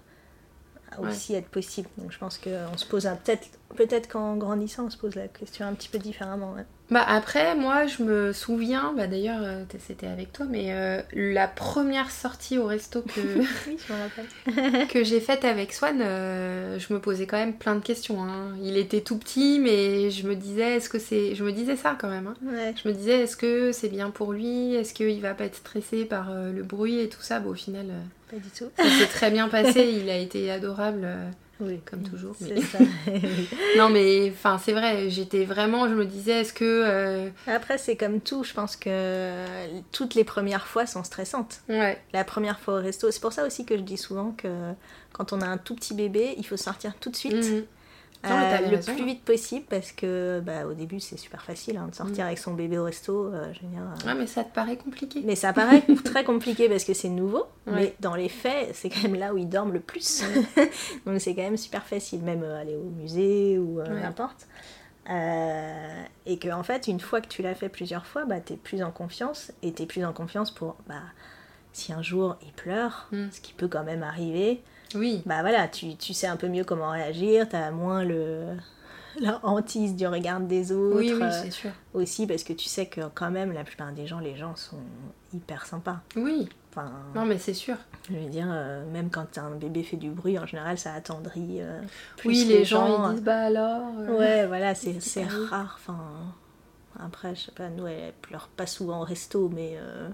aussi 0.99 1.35
être 1.35 1.49
possible. 1.49 1.89
Donc 1.97 2.13
je 2.13 2.19
pense 2.19 2.39
qu'on 2.39 2.77
se 2.77 2.87
pose 2.87 3.07
un- 3.07 3.17
peut-être, 3.17 3.49
peut-être 3.77 4.09
qu'en 4.09 4.37
grandissant, 4.37 4.87
on 4.87 4.91
se 4.91 4.97
pose 4.97 5.15
la 5.15 5.29
question 5.29 5.67
un 5.67 5.73
petit 5.75 5.89
peu 5.89 5.99
différemment. 5.99 6.53
ouais. 6.55 6.65
Bah 6.91 7.05
après, 7.09 7.55
moi, 7.55 7.87
je 7.87 8.03
me 8.03 8.33
souviens, 8.35 8.93
bah 8.95 9.07
d'ailleurs, 9.07 9.41
euh, 9.43 9.65
c'était 9.79 10.07
avec 10.09 10.31
toi, 10.33 10.45
mais 10.51 10.73
euh, 10.75 11.01
la 11.15 11.49
première 11.49 12.11
sortie 12.11 12.59
au 12.59 12.67
resto 12.67 13.01
que, 13.01 13.21
Oui, 13.67 13.79
je 13.89 13.93
me 13.93 13.99
rappelle. 14.69 14.89
que 14.89 15.03
j'ai 15.03 15.21
faite 15.21 15.47
avec 15.47 15.73
Swan, 15.73 16.01
euh, 16.03 16.79
je 16.79 16.93
me 16.93 16.99
posais 17.01 17.27
quand 17.27 17.39
même 17.39 17.55
plein 17.55 17.77
de 17.77 17.81
questions. 17.83 18.23
hein. 18.23 18.55
Il 18.63 18.77
était 18.77 19.01
tout 19.01 19.17
petit, 19.17 19.59
mais 19.59 20.11
je 20.11 20.27
me 20.27 20.35
disais, 20.35 20.77
est-ce 20.77 20.91
que 20.91 20.99
c'est... 20.99 21.35
Je 21.35 21.43
me 21.45 21.53
disais 21.53 21.77
ça 21.77 21.97
quand 21.99 22.11
même. 22.11 22.27
hein. 22.27 22.35
Ouais. 22.45 22.75
Je 22.83 22.87
me 22.87 22.93
disais, 22.93 23.21
est-ce 23.21 23.37
que 23.39 23.73
c'est 23.73 23.89
bien 23.89 24.11
pour 24.11 24.35
lui? 24.35 24.75
Est-ce 24.75 24.93
qu'il 24.93 25.19
va 25.23 25.33
pas 25.33 25.45
être 25.45 25.57
stressé 25.57 26.05
par 26.05 26.31
euh, 26.31 26.53
le 26.53 26.63
bruit 26.63 26.99
et 26.99 27.09
tout 27.09 27.23
ça? 27.23 27.41
Bon, 27.41 27.51
au 27.51 27.55
final, 27.55 27.87
Pas 28.31 28.37
du 28.37 28.51
tout. 28.51 28.67
ça 28.77 28.85
s'est 28.99 29.07
très 29.07 29.31
bien 29.31 29.49
passé. 29.49 29.99
Il 30.03 30.11
a 30.11 30.17
été 30.19 30.51
adorable, 30.51 31.09
Oui, 31.65 31.81
comme 31.85 32.03
toujours. 32.03 32.35
Mais- 32.41 32.61
ça. 32.61 32.79
Non, 33.79 33.89
mais 33.89 34.31
enfin, 34.31 34.59
c'est 34.59 34.73
vrai. 34.73 35.09
J'étais 35.11 35.45
vraiment. 35.45 35.89
Je 35.89 35.95
me 35.95 36.05
disais, 36.05 36.41
est-ce 36.41 36.53
que 36.53 36.65
euh, 36.65 37.29
Après, 37.47 37.79
c'est 37.79 37.97
comme 37.97 38.21
tout. 38.21 38.43
Je 38.45 38.53
pense 38.53 38.77
que 38.77 39.33
toutes 39.93 40.15
les 40.15 40.25
premières 40.25 40.67
fois 40.67 40.87
sont 40.87 41.05
stressantes. 41.05 41.61
ouais, 41.69 41.99
La 42.13 42.25
première 42.25 42.59
fois 42.61 42.75
au 42.75 42.83
resto. 42.83 43.11
C'est 43.11 43.21
pour 43.23 43.33
ça 43.33 43.47
aussi 43.47 43.65
que 43.65 43.77
je 43.77 43.83
dis 43.83 43.97
souvent 43.97 44.33
que 44.33 44.49
quand 45.13 45.33
on 45.33 45.41
a 45.41 45.47
un 45.47 45.59
tout 45.59 45.75
petit 45.75 45.95
bébé, 45.95 46.35
il 46.37 46.47
faut 46.47 46.57
sortir 46.57 46.95
tout 47.01 47.11
de 47.11 47.17
suite. 47.17 47.35
mhm. 47.35 47.65
Non, 48.31 48.31
t'avais 48.51 48.69
le 48.69 48.77
raison. 48.77 48.95
plus 48.95 49.05
vite 49.05 49.25
possible 49.25 49.65
parce 49.69 49.91
que 49.93 50.41
bah, 50.45 50.67
au 50.67 50.75
début 50.75 51.01
c'est 51.01 51.17
super 51.17 51.43
facile 51.43 51.77
hein, 51.77 51.89
de 51.91 51.95
sortir 51.95 52.25
Mm. 52.25 52.27
avec 52.29 52.39
son 52.39 52.55
bébé 52.55 52.79
au 52.79 52.85
resto. 52.85 53.27
euh, 53.27 53.53
je 53.53 53.61
veux 53.63 53.69
dire, 53.69 53.81
euh, 53.83 54.07
Ouais, 54.07 54.15
mais 54.15 54.27
ça 54.29 54.45
te 54.45 54.55
paraît 54.55 54.77
compliqué. 54.77 55.23
Mais 55.25 55.35
ça 55.35 55.53
paraît 55.53 55.83
très 56.05 56.23
compliqué 56.25 56.69
parce 56.69 56.85
que 56.85 56.95
c'est 56.95 57.09
nouveau, 57.09 57.47
Ouais. 57.67 57.73
mais 57.75 57.95
dans 58.01 58.15
les 58.15 58.29
faits, 58.29 58.75
c'est 58.75 58.89
quand 58.91 59.03
même 59.03 59.17
là 59.17 59.35
où 59.35 59.39
ils 59.39 59.49
dorment 59.49 59.73
le 59.73 59.81
plus. 59.81 60.23
Donc 61.07 61.21
c'est 61.21 61.35
quand 61.35 61.43
même 61.43 61.57
super 61.57 61.85
facile, 61.85 62.23
même 62.23 62.43
euh, 62.45 62.61
aller 62.61 62.77
au 62.77 62.91
musée 62.91 63.59
ou 63.59 63.81
euh, 63.81 63.85
Ouais. 63.93 64.01
n'importe. 64.03 64.47
Euh, 65.11 66.03
et 66.27 66.39
que 66.39 66.49
en 66.53 66.63
fait, 66.63 66.87
une 66.87 67.01
fois 67.01 67.21
que 67.21 67.29
tu 67.29 67.43
l'as 67.43 67.55
fait 67.55 67.69
plusieurs 67.69 68.07
fois, 68.07 68.25
bah, 68.25 68.41
t'es 68.41 68.57
plus 68.57 68.83
en 68.83 68.91
confiance 68.93 69.53
et 69.63 69.73
t'es 69.73 69.87
plus 69.87 70.05
en 70.05 70.13
confiance 70.13 70.51
pour 70.53 70.77
bah, 70.87 70.95
si 71.73 71.93
un 71.93 72.03
jour 72.03 72.37
il 72.43 72.53
pleure, 72.53 73.09
Mm. 73.13 73.27
ce 73.33 73.41
qui 73.41 73.53
peut 73.53 73.67
quand 73.69 73.83
même 73.85 74.03
arriver, 74.03 74.63
Oui. 74.95 75.23
bah 75.27 75.41
voilà, 75.43 75.69
tu, 75.69 75.97
tu 75.97 76.13
sais 76.15 76.27
un 76.27 76.37
peu 76.37 76.49
mieux 76.49 76.65
comment 76.65 76.91
réagir, 76.91 77.49
t'as 77.49 77.71
moins 77.71 78.05
le 78.05 78.47
la 79.21 79.41
hantise 79.43 79.95
du 79.95 80.07
regard 80.07 80.41
des 80.41 80.73
autres 80.73 80.97
Oui, 80.97 81.13
oui, 81.13 81.23
euh, 81.23 81.31
c'est 81.43 81.51
sûr. 81.51 81.71
aussi 81.93 82.27
parce 82.27 82.45
que 82.45 82.55
tu 82.55 82.65
sais 82.67 82.87
que 82.87 83.03
quand 83.15 83.31
même 83.31 83.53
la 83.53 83.63
plupart 83.63 83.93
des 83.93 84.07
gens 84.07 84.21
les 84.21 84.37
gens 84.37 84.57
sont 84.57 84.79
hyper 85.35 85.67
sympas 85.67 85.99
Oui. 86.17 86.49
enfin 86.71 86.91
Non, 87.15 87.27
mais 87.27 87.37
c'est 87.37 87.53
sûr. 87.53 87.77
je 88.09 88.17
veux 88.17 88.31
dire 88.31 88.47
euh, 88.49 88.91
même 88.91 89.11
quand 89.11 89.37
un 89.37 89.51
bébé 89.51 89.83
fait 89.83 89.99
du 89.99 90.09
bruit 90.09 90.39
en 90.39 90.47
général 90.47 90.79
ça 90.79 90.95
attendrit 90.95 91.59
euh, 91.61 91.79
plus 92.17 92.29
oui, 92.31 92.45
les, 92.49 92.65
gens, 92.65 93.09
ils 93.11 93.15
disent 93.17 93.23
bah 93.25 93.43
alors. 93.45 93.83
euh, 94.01 94.17
ouais 94.19 94.47
voilà 94.47 94.75
c'est 94.75 94.99
c'est 95.01 95.25
rare 95.27 95.79
enfin 95.79 95.99
après 96.99 97.35
je 97.35 97.41
sais 97.43 97.53
pas 97.53 97.69
nous 97.69 97.87
elle 97.87 98.15
pleure 98.23 98.49
pas 98.57 98.67
souvent 98.67 99.03
au 99.03 99.05
resto 99.05 99.51
mais 99.55 99.75
euh, 99.77 100.09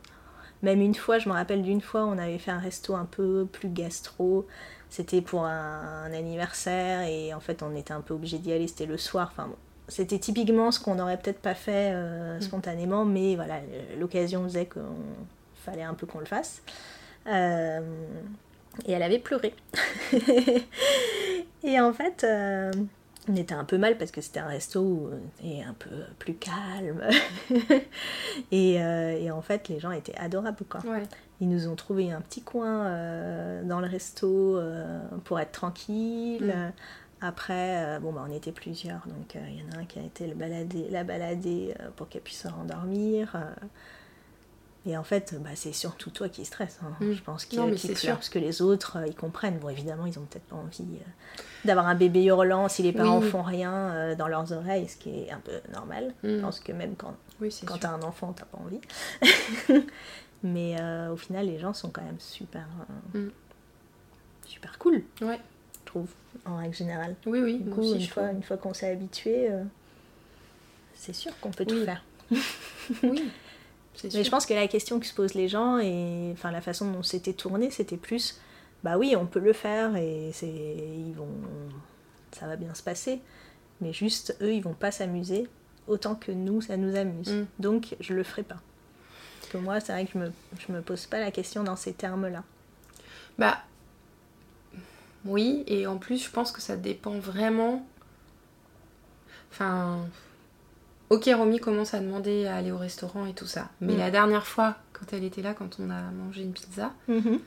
même 0.62 0.81
une 0.81 0.94
fois 0.94 1.18
je 1.18 1.29
me 1.29 1.35
rappelle 1.35 1.62
d'une 1.62 1.81
fois 1.81 2.05
on 2.05 2.18
avait 2.18 2.38
fait 2.38 2.51
un 2.51 2.59
resto 2.59 2.94
un 2.94 3.07
peu 3.07 3.47
plus 3.51 3.68
gastro. 3.68 4.47
C'était 4.90 5.21
pour 5.21 5.44
un, 5.44 6.05
un 6.07 6.12
anniversaire 6.12 7.03
et 7.03 7.35
en 7.35 7.40
fait 7.40 7.62
on 7.62 7.75
était 7.75 7.92
un 7.92 8.01
peu 8.01 8.14
obligé 8.14 8.38
d'y 8.38 8.53
aller. 8.53 8.68
C'était 8.68 8.87
le 8.87 8.97
soir. 8.97 9.29
Enfin 9.33 9.49
bon, 9.49 9.57
c'était 9.88 10.18
typiquement 10.18 10.71
ce 10.71 10.81
qu'on 10.81 10.94
n'aurait 10.97 11.16
peut-être 11.16 11.40
pas 11.40 11.55
fait 11.55 11.92
euh, 11.92 12.40
spontanément 12.40 13.05
mais 13.05 13.35
voilà 13.37 13.61
l'occasion 13.99 14.44
faisait 14.44 14.66
qu'il 14.66 14.83
fallait 15.64 15.83
un 15.83 15.94
peu 15.94 16.07
qu'on 16.07 16.21
le 16.21 16.27
fasse. 16.27 16.62
Euh, 17.27 17.81
et 18.87 18.92
elle 18.92 19.03
avait 19.03 19.18
pleuré. 19.18 19.55
Et 21.64 21.81
en 21.81 21.92
fait 21.92 22.23
euh, 22.25 22.71
on 23.28 23.36
était 23.36 23.54
un 23.54 23.64
peu 23.64 23.78
mal 23.78 23.98
parce 23.98 24.10
que 24.10 24.20
c'était 24.20 24.40
un 24.40 24.48
resto 24.48 24.80
où 24.80 25.10
c'était 25.36 25.62
un 25.62 25.74
peu 25.74 25.90
plus 26.18 26.34
calme. 26.34 27.02
et, 28.52 28.82
euh, 28.82 29.18
et 29.18 29.30
en 29.30 29.42
fait, 29.42 29.68
les 29.68 29.80
gens 29.80 29.90
étaient 29.90 30.16
adorables, 30.16 30.64
quoi. 30.68 30.80
Ouais. 30.86 31.02
Ils 31.40 31.48
nous 31.48 31.68
ont 31.68 31.76
trouvé 31.76 32.10
un 32.10 32.20
petit 32.20 32.42
coin 32.42 32.86
euh, 32.86 33.62
dans 33.62 33.80
le 33.80 33.86
resto 33.86 34.56
euh, 34.56 35.00
pour 35.24 35.38
être 35.38 35.52
tranquille. 35.52 36.46
Mm. 36.46 36.72
Après, 37.20 37.84
euh, 37.84 37.98
bon, 37.98 38.12
bah, 38.12 38.24
on 38.28 38.32
était 38.32 38.52
plusieurs, 38.52 39.06
donc 39.06 39.34
euh, 39.34 39.40
il 39.48 39.58
y 39.58 39.62
en 39.62 39.76
a 39.76 39.82
un 39.82 39.84
qui 39.84 39.98
a 39.98 40.02
été 40.02 40.26
le 40.26 40.34
balader, 40.34 40.86
la 40.88 41.02
balader 41.02 41.74
euh, 41.80 41.88
pour 41.96 42.08
qu'elle 42.08 42.22
puisse 42.22 42.42
se 42.42 42.48
rendormir. 42.48 43.36
Et 44.86 44.96
en 44.96 45.02
fait, 45.04 45.34
bah, 45.42 45.50
c'est 45.54 45.72
surtout 45.72 46.10
toi 46.10 46.28
qui 46.28 46.44
stresses. 46.44 46.78
hein. 46.82 46.92
Mm. 47.00 47.12
Je 47.12 47.22
pense 47.22 47.44
qu'il 47.44 47.58
c'est 47.78 47.88
pleure, 47.88 47.98
sûr. 47.98 48.14
parce 48.14 48.28
que 48.28 48.38
les 48.38 48.62
autres, 48.62 48.98
euh, 48.98 49.06
ils 49.06 49.14
comprennent. 49.14 49.58
Bon, 49.58 49.68
évidemment, 49.68 50.06
ils 50.06 50.18
ont 50.18 50.22
peut-être 50.24 50.46
pas 50.46 50.56
envie 50.56 50.82
euh, 50.82 51.42
d'avoir 51.64 51.86
un 51.88 51.94
bébé 51.94 52.24
hurlant 52.24 52.68
si 52.68 52.82
les 52.82 52.92
parents 52.92 53.18
Oui. 53.20 53.28
font 53.28 53.42
rien 53.42 53.72
euh, 53.74 54.14
dans 54.14 54.28
leurs 54.28 54.52
oreilles, 54.52 54.88
ce 54.88 54.96
qui 54.96 55.10
est 55.10 55.30
un 55.30 55.40
peu 55.40 55.60
normal. 55.72 56.14
Je 56.22 56.36
Mm. 56.38 56.40
pense 56.40 56.60
que 56.60 56.72
même 56.72 56.94
quand 56.96 57.14
Oui, 57.40 57.48
quand 57.66 57.74
sûr. 57.74 57.80
t'as 57.80 57.90
un 57.90 58.02
enfant, 58.02 58.32
t'as 58.32 58.44
pas 58.46 58.58
envie. 58.58 58.80
Mais 60.42 60.76
au 61.10 61.16
final, 61.16 61.46
les 61.46 61.58
gens 61.58 61.74
sont 61.74 61.90
quand 61.90 62.02
même 62.02 62.20
super, 62.20 62.64
Mm. 63.14 63.28
super 64.46 64.78
cool, 64.78 65.02
Ouais. 65.20 65.40
je 65.80 65.84
trouve, 65.84 66.08
en 66.46 66.56
règle 66.58 66.74
générale. 66.74 67.16
Oui, 67.26 67.40
oui. 67.40 67.58
Du 67.58 67.64
moi 67.64 67.74
coup, 67.74 67.80
aussi, 67.82 67.94
une, 67.96 68.00
je 68.02 68.10
fois, 68.10 68.22
trouve. 68.24 68.36
une 68.36 68.42
fois 68.44 68.56
qu'on 68.56 68.72
s'est 68.74 68.90
habitué, 68.90 69.50
c'est 70.94 71.12
sûr 71.14 71.32
qu'on 71.40 71.50
peut 71.50 71.66
tout 71.66 71.84
faire. 71.84 72.02
Oui. 73.02 73.24
Mais 74.04 74.24
je 74.24 74.30
pense 74.30 74.46
que 74.46 74.54
la 74.54 74.68
question 74.68 75.00
que 75.00 75.06
se 75.06 75.14
posent 75.14 75.34
les 75.34 75.48
gens, 75.48 75.78
et 75.78 76.30
enfin 76.32 76.50
la 76.50 76.61
façon 76.61 76.90
dont 76.90 77.02
c'était 77.02 77.32
tourné, 77.32 77.70
c'était 77.70 77.96
plus, 77.96 78.40
bah 78.84 78.96
oui, 78.96 79.16
on 79.16 79.26
peut 79.26 79.40
le 79.40 79.52
faire 79.52 79.96
et 79.96 80.30
c'est, 80.32 80.46
ils 80.46 81.14
vont, 81.14 81.28
ça 82.32 82.46
va 82.46 82.56
bien 82.56 82.74
se 82.74 82.82
passer. 82.82 83.20
Mais 83.80 83.92
juste, 83.92 84.37
eux, 84.40 84.52
ils 84.52 84.62
vont 84.62 84.74
pas 84.74 84.90
s'amuser 84.90 85.48
autant 85.87 86.14
que 86.14 86.30
nous, 86.30 86.61
ça 86.61 86.76
nous 86.76 86.96
amuse. 86.96 87.32
Mm. 87.32 87.46
Donc, 87.58 87.96
je 88.00 88.14
le 88.14 88.22
ferai 88.22 88.42
pas. 88.42 88.61
Parce 89.40 89.52
que 89.52 89.58
moi, 89.58 89.80
c'est 89.80 89.92
vrai 89.92 90.04
que 90.04 90.12
je 90.12 90.18
me, 90.18 90.32
je 90.58 90.72
me 90.72 90.82
pose 90.82 91.06
pas 91.06 91.20
la 91.20 91.30
question 91.30 91.64
dans 91.64 91.76
ces 91.76 91.92
termes-là. 91.92 92.44
Bah. 93.38 93.58
Oui, 95.24 95.64
et 95.66 95.87
en 95.87 95.96
plus, 95.96 96.24
je 96.24 96.30
pense 96.30 96.52
que 96.52 96.61
ça 96.61 96.76
dépend 96.76 97.18
vraiment. 97.18 97.87
Enfin. 99.50 100.06
Ok, 101.11 101.29
Romy 101.35 101.59
commence 101.59 101.94
à 101.94 102.01
demander 102.01 102.47
à 102.47 102.57
aller 102.57 102.71
au 102.71 102.77
restaurant 102.79 103.25
et 103.27 103.33
tout 103.33 103.47
ça. 103.47 103.68
Mais 103.81 103.94
Mm. 103.94 103.99
la 103.99 104.11
dernière 104.11 104.47
fois, 104.47 104.77
quand 104.92 105.12
elle 105.12 105.25
était 105.25 105.42
là, 105.42 105.55
quand 105.55 105.79
on 105.81 105.88
a 105.90 106.01
mangé 106.12 106.42
une 106.42 106.53
pizza, 106.53 106.92
Mhm. 107.09 107.38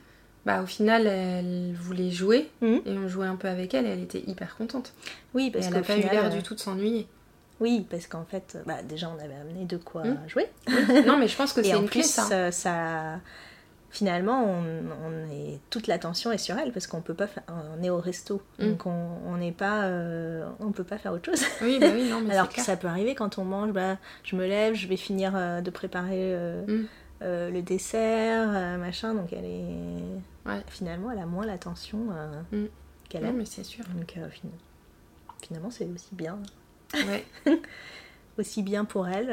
bah 0.46 0.64
au 0.64 0.66
final, 0.66 1.06
elle 1.06 1.74
voulait 1.80 2.10
jouer. 2.12 2.50
Mhm. 2.62 2.82
Et 2.86 2.98
on 2.98 3.08
jouait 3.08 3.28
un 3.28 3.36
peu 3.36 3.48
avec 3.48 3.74
elle 3.76 3.86
et 3.86 3.90
elle 3.90 4.02
était 4.02 4.24
hyper 4.26 4.56
contente. 4.58 4.94
Oui, 5.36 5.52
parce 5.52 5.68
elle 5.68 5.74
qu'au 5.74 5.80
n'a 5.80 5.86
pas 5.86 5.98
eu 5.98 6.02
l'air 6.02 6.26
euh, 6.26 6.30
du 6.30 6.42
tout 6.42 6.56
de 6.56 6.60
s'ennuyer. 6.60 7.08
Oui, 7.60 7.86
parce 7.88 8.08
qu'en 8.08 8.26
fait, 8.26 8.58
bah, 8.66 8.82
déjà, 8.82 9.08
on 9.16 9.24
avait 9.24 9.36
amené 9.40 9.66
de 9.66 9.78
quoi 9.78 10.04
Mm. 10.06 10.18
jouer. 10.28 10.48
non, 11.06 11.18
mais 11.18 11.28
je 11.28 11.36
pense 11.38 11.54
que 11.54 11.62
c'est 11.62 11.76
en 11.76 11.82
une 11.84 11.90
clé, 11.90 12.02
plus, 12.02 12.10
ça. 12.10 12.28
euh, 12.32 12.50
ça... 12.52 13.20
Finalement, 13.92 14.44
on, 14.46 14.64
on 15.06 15.30
est... 15.32 15.60
toute 15.70 15.88
l'attention 15.88 16.32
est 16.32 16.38
sur 16.38 16.58
elle 16.58 16.72
parce 16.72 16.88
qu'on 16.88 17.02
peut 17.02 17.14
pas 17.14 17.28
on 17.78 17.84
est 17.84 17.90
au 17.90 18.00
resto, 18.00 18.42
Mm. 18.58 18.70
donc 18.70 18.86
on 18.86 19.36
n'est 19.38 19.52
pas, 19.52 19.84
euh, 19.84 20.50
on 20.62 20.72
peut 20.72 20.86
pas 20.86 20.98
faire 20.98 21.12
autre 21.12 21.26
chose. 21.26 21.44
Oui, 21.62 21.78
bah 21.80 21.88
oui, 21.94 22.10
non, 22.10 22.22
mais 22.26 22.34
Alors 22.36 22.48
que 22.48 22.54
clair. 22.54 22.66
ça 22.66 22.78
peut 22.78 22.88
arriver 22.88 23.16
quand 23.16 23.38
on 23.38 23.44
mange, 23.44 23.72
bah, 23.74 23.98
je 24.24 24.36
me 24.38 24.48
lève, 24.48 24.76
je 24.76 24.88
vais 24.88 24.96
finir 24.98 25.34
euh, 25.36 25.60
de 25.62 25.70
préparer 25.70 26.34
euh, 26.34 26.66
Mm. 26.66 26.86
le 27.54 27.62
dessert, 27.62 28.48
machin, 28.80 29.14
donc 29.14 29.34
elle 29.34 29.46
est 29.46 30.50
Ouais. 30.50 30.62
finalement 30.68 31.12
elle 31.12 31.20
a 31.20 31.26
moins 31.26 31.46
l'attention 31.46 31.98
Mm. 32.52 32.66
qu'elle 33.10 33.26
a. 33.26 33.32
mais 33.34 33.46
c'est 33.46 33.64
sûr. 33.66 33.84
Donc 33.96 34.14
fin- 34.14 34.48
finalement 35.42 35.70
c'est 35.70 35.86
aussi 35.94 36.16
bien, 36.16 36.40
Ouais. 36.94 37.26
aussi 38.40 38.64
bien 38.64 38.86
pour 38.86 39.08
elle. 39.08 39.30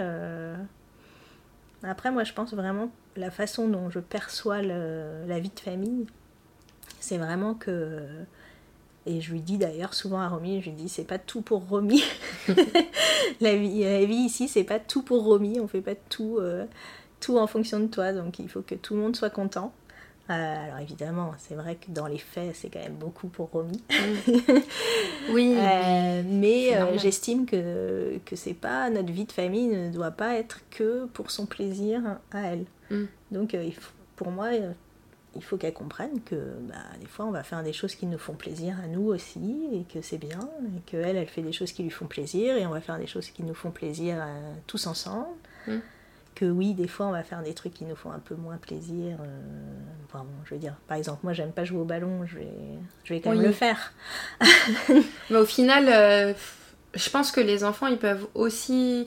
Après 1.83 2.11
moi 2.11 2.25
je 2.25 2.33
pense 2.33 2.53
vraiment 2.55 2.91
la 3.17 3.31
façon 3.31 3.69
dont 3.69 3.91
je 3.91 4.01
perçois 4.01 4.63
le- 4.63 5.25
la 5.27 5.39
vie 5.41 5.51
de 5.55 5.61
famille, 5.61 6.07
c'est 7.01 7.19
vraiment 7.19 7.55
que 7.55 8.07
Et 9.07 9.21
je 9.23 9.33
lui 9.33 9.41
dis 9.41 9.57
d'ailleurs 9.59 9.95
souvent 9.95 10.21
à 10.21 10.29
Romy, 10.29 10.61
je 10.61 10.67
lui 10.71 10.77
dis 10.77 10.89
c'est 10.89 11.05
pas 11.05 11.19
tout 11.19 11.41
pour 11.41 11.67
Romy. 11.69 12.03
la, 13.41 13.57
vie, 13.57 13.83
la 13.83 14.05
vie 14.05 14.15
ici, 14.17 14.49
c'est 14.49 14.65
pas 14.65 14.79
tout 14.79 15.03
pour 15.03 15.25
Romy, 15.25 15.61
on 15.61 15.69
fait 15.69 15.81
pas 15.81 15.95
tout, 15.95 16.39
euh, 16.41 16.67
tout 17.21 17.39
en 17.39 17.47
fonction 17.47 17.81
de 17.81 17.87
toi, 17.87 18.13
donc 18.13 18.39
il 18.39 18.49
faut 18.49 18.61
que 18.63 18.75
tout 18.75 18.95
le 18.95 19.01
monde 19.01 19.17
soit 19.17 19.31
content. 19.31 19.73
Euh, 20.31 20.65
alors 20.67 20.79
évidemment, 20.79 21.33
c'est 21.39 21.55
vrai 21.55 21.77
que 21.77 21.91
dans 21.91 22.07
les 22.07 22.19
faits, 22.19 22.55
c'est 22.55 22.69
quand 22.69 22.81
même 22.81 22.97
beaucoup 22.97 23.29
pour 23.29 23.51
Romy. 23.51 23.83
oui. 25.31 25.55
Euh, 25.57 26.23
mais 26.27 26.99
j'estime 26.99 27.47
que, 27.47 28.19
que 28.25 28.37
c'est 28.37 28.55
pas 28.55 28.91
notre 28.91 29.13
vie 29.13 29.25
de 29.25 29.33
famille 29.33 29.69
ne 29.69 29.91
doit 29.91 30.11
pas 30.11 30.35
être 30.35 30.61
que 30.71 31.07
pour 31.07 31.31
son 31.31 31.47
plaisir 31.47 32.19
à 32.33 32.41
elle. 32.41 32.67
Mm. 32.91 33.05
Donc 33.31 33.53
il 33.55 33.75
faut, 33.75 33.93
pour 34.17 34.31
moi, 34.31 34.51
il 35.35 35.43
faut 35.43 35.57
qu'elle 35.57 35.73
comprenne 35.73 36.21
que 36.21 36.37
bah, 36.69 36.75
des 37.01 37.07
fois 37.07 37.25
on 37.25 37.31
va 37.31 37.43
faire 37.43 37.63
des 37.63 37.73
choses 37.73 37.95
qui 37.95 38.07
nous 38.07 38.19
font 38.19 38.35
plaisir 38.35 38.77
à 38.83 38.87
nous 38.87 39.07
aussi 39.07 39.69
et 39.73 39.85
que 39.93 40.03
c'est 40.03 40.19
bien 40.19 40.49
et 40.77 40.81
qu'elle 40.91 41.17
elle 41.17 41.29
fait 41.29 41.43
des 41.43 41.53
choses 41.53 41.73
qui 41.73 41.83
lui 41.83 41.91
font 41.91 42.07
plaisir 42.07 42.57
et 42.57 42.67
on 42.67 42.71
va 42.71 42.81
faire 42.81 42.99
des 42.99 43.07
choses 43.07 43.31
qui 43.31 43.43
nous 43.43 43.55
font 43.55 43.71
plaisir 43.71 44.17
euh, 44.21 44.53
tous 44.67 44.87
ensemble 44.87 45.29
Mm. 45.69 45.79
Que 46.39 46.45
oui 46.45 46.75
des 46.75 46.89
fois 46.89 47.07
on 47.07 47.13
va 47.13 47.23
faire 47.23 47.43
des 47.43 47.55
trucs 47.55 47.75
qui 47.75 47.85
nous 47.85 47.97
font 47.97 48.13
un 48.13 48.19
peu 48.21 48.35
moins 48.35 48.57
plaisir 48.59 49.17
euh, 49.21 49.41
enfin, 50.07 50.21
bon, 50.21 50.35
je 50.45 50.55
veux 50.55 50.61
dire 50.61 50.75
par 50.87 50.97
exemple 50.97 51.21
moi 51.25 51.33
j'aime 51.33 51.53
pas 51.53 51.65
jouer 51.65 51.81
au 51.81 51.85
ballon 51.85 52.25
je 52.27 52.37
vais, 52.37 52.49
je 53.05 53.15
vais 53.15 53.21
quand 53.21 53.31
même 53.31 53.43
le 53.43 53.53
faire 53.53 53.93
Mais 55.31 55.37
au 55.37 55.45
final, 55.47 55.87
euh, 55.89 56.33
je 56.95 57.11
pense 57.11 57.31
que 57.33 57.41
les 57.41 57.65
enfants, 57.65 57.87
ils 57.87 57.99
peuvent 57.99 58.27
aussi. 58.35 59.07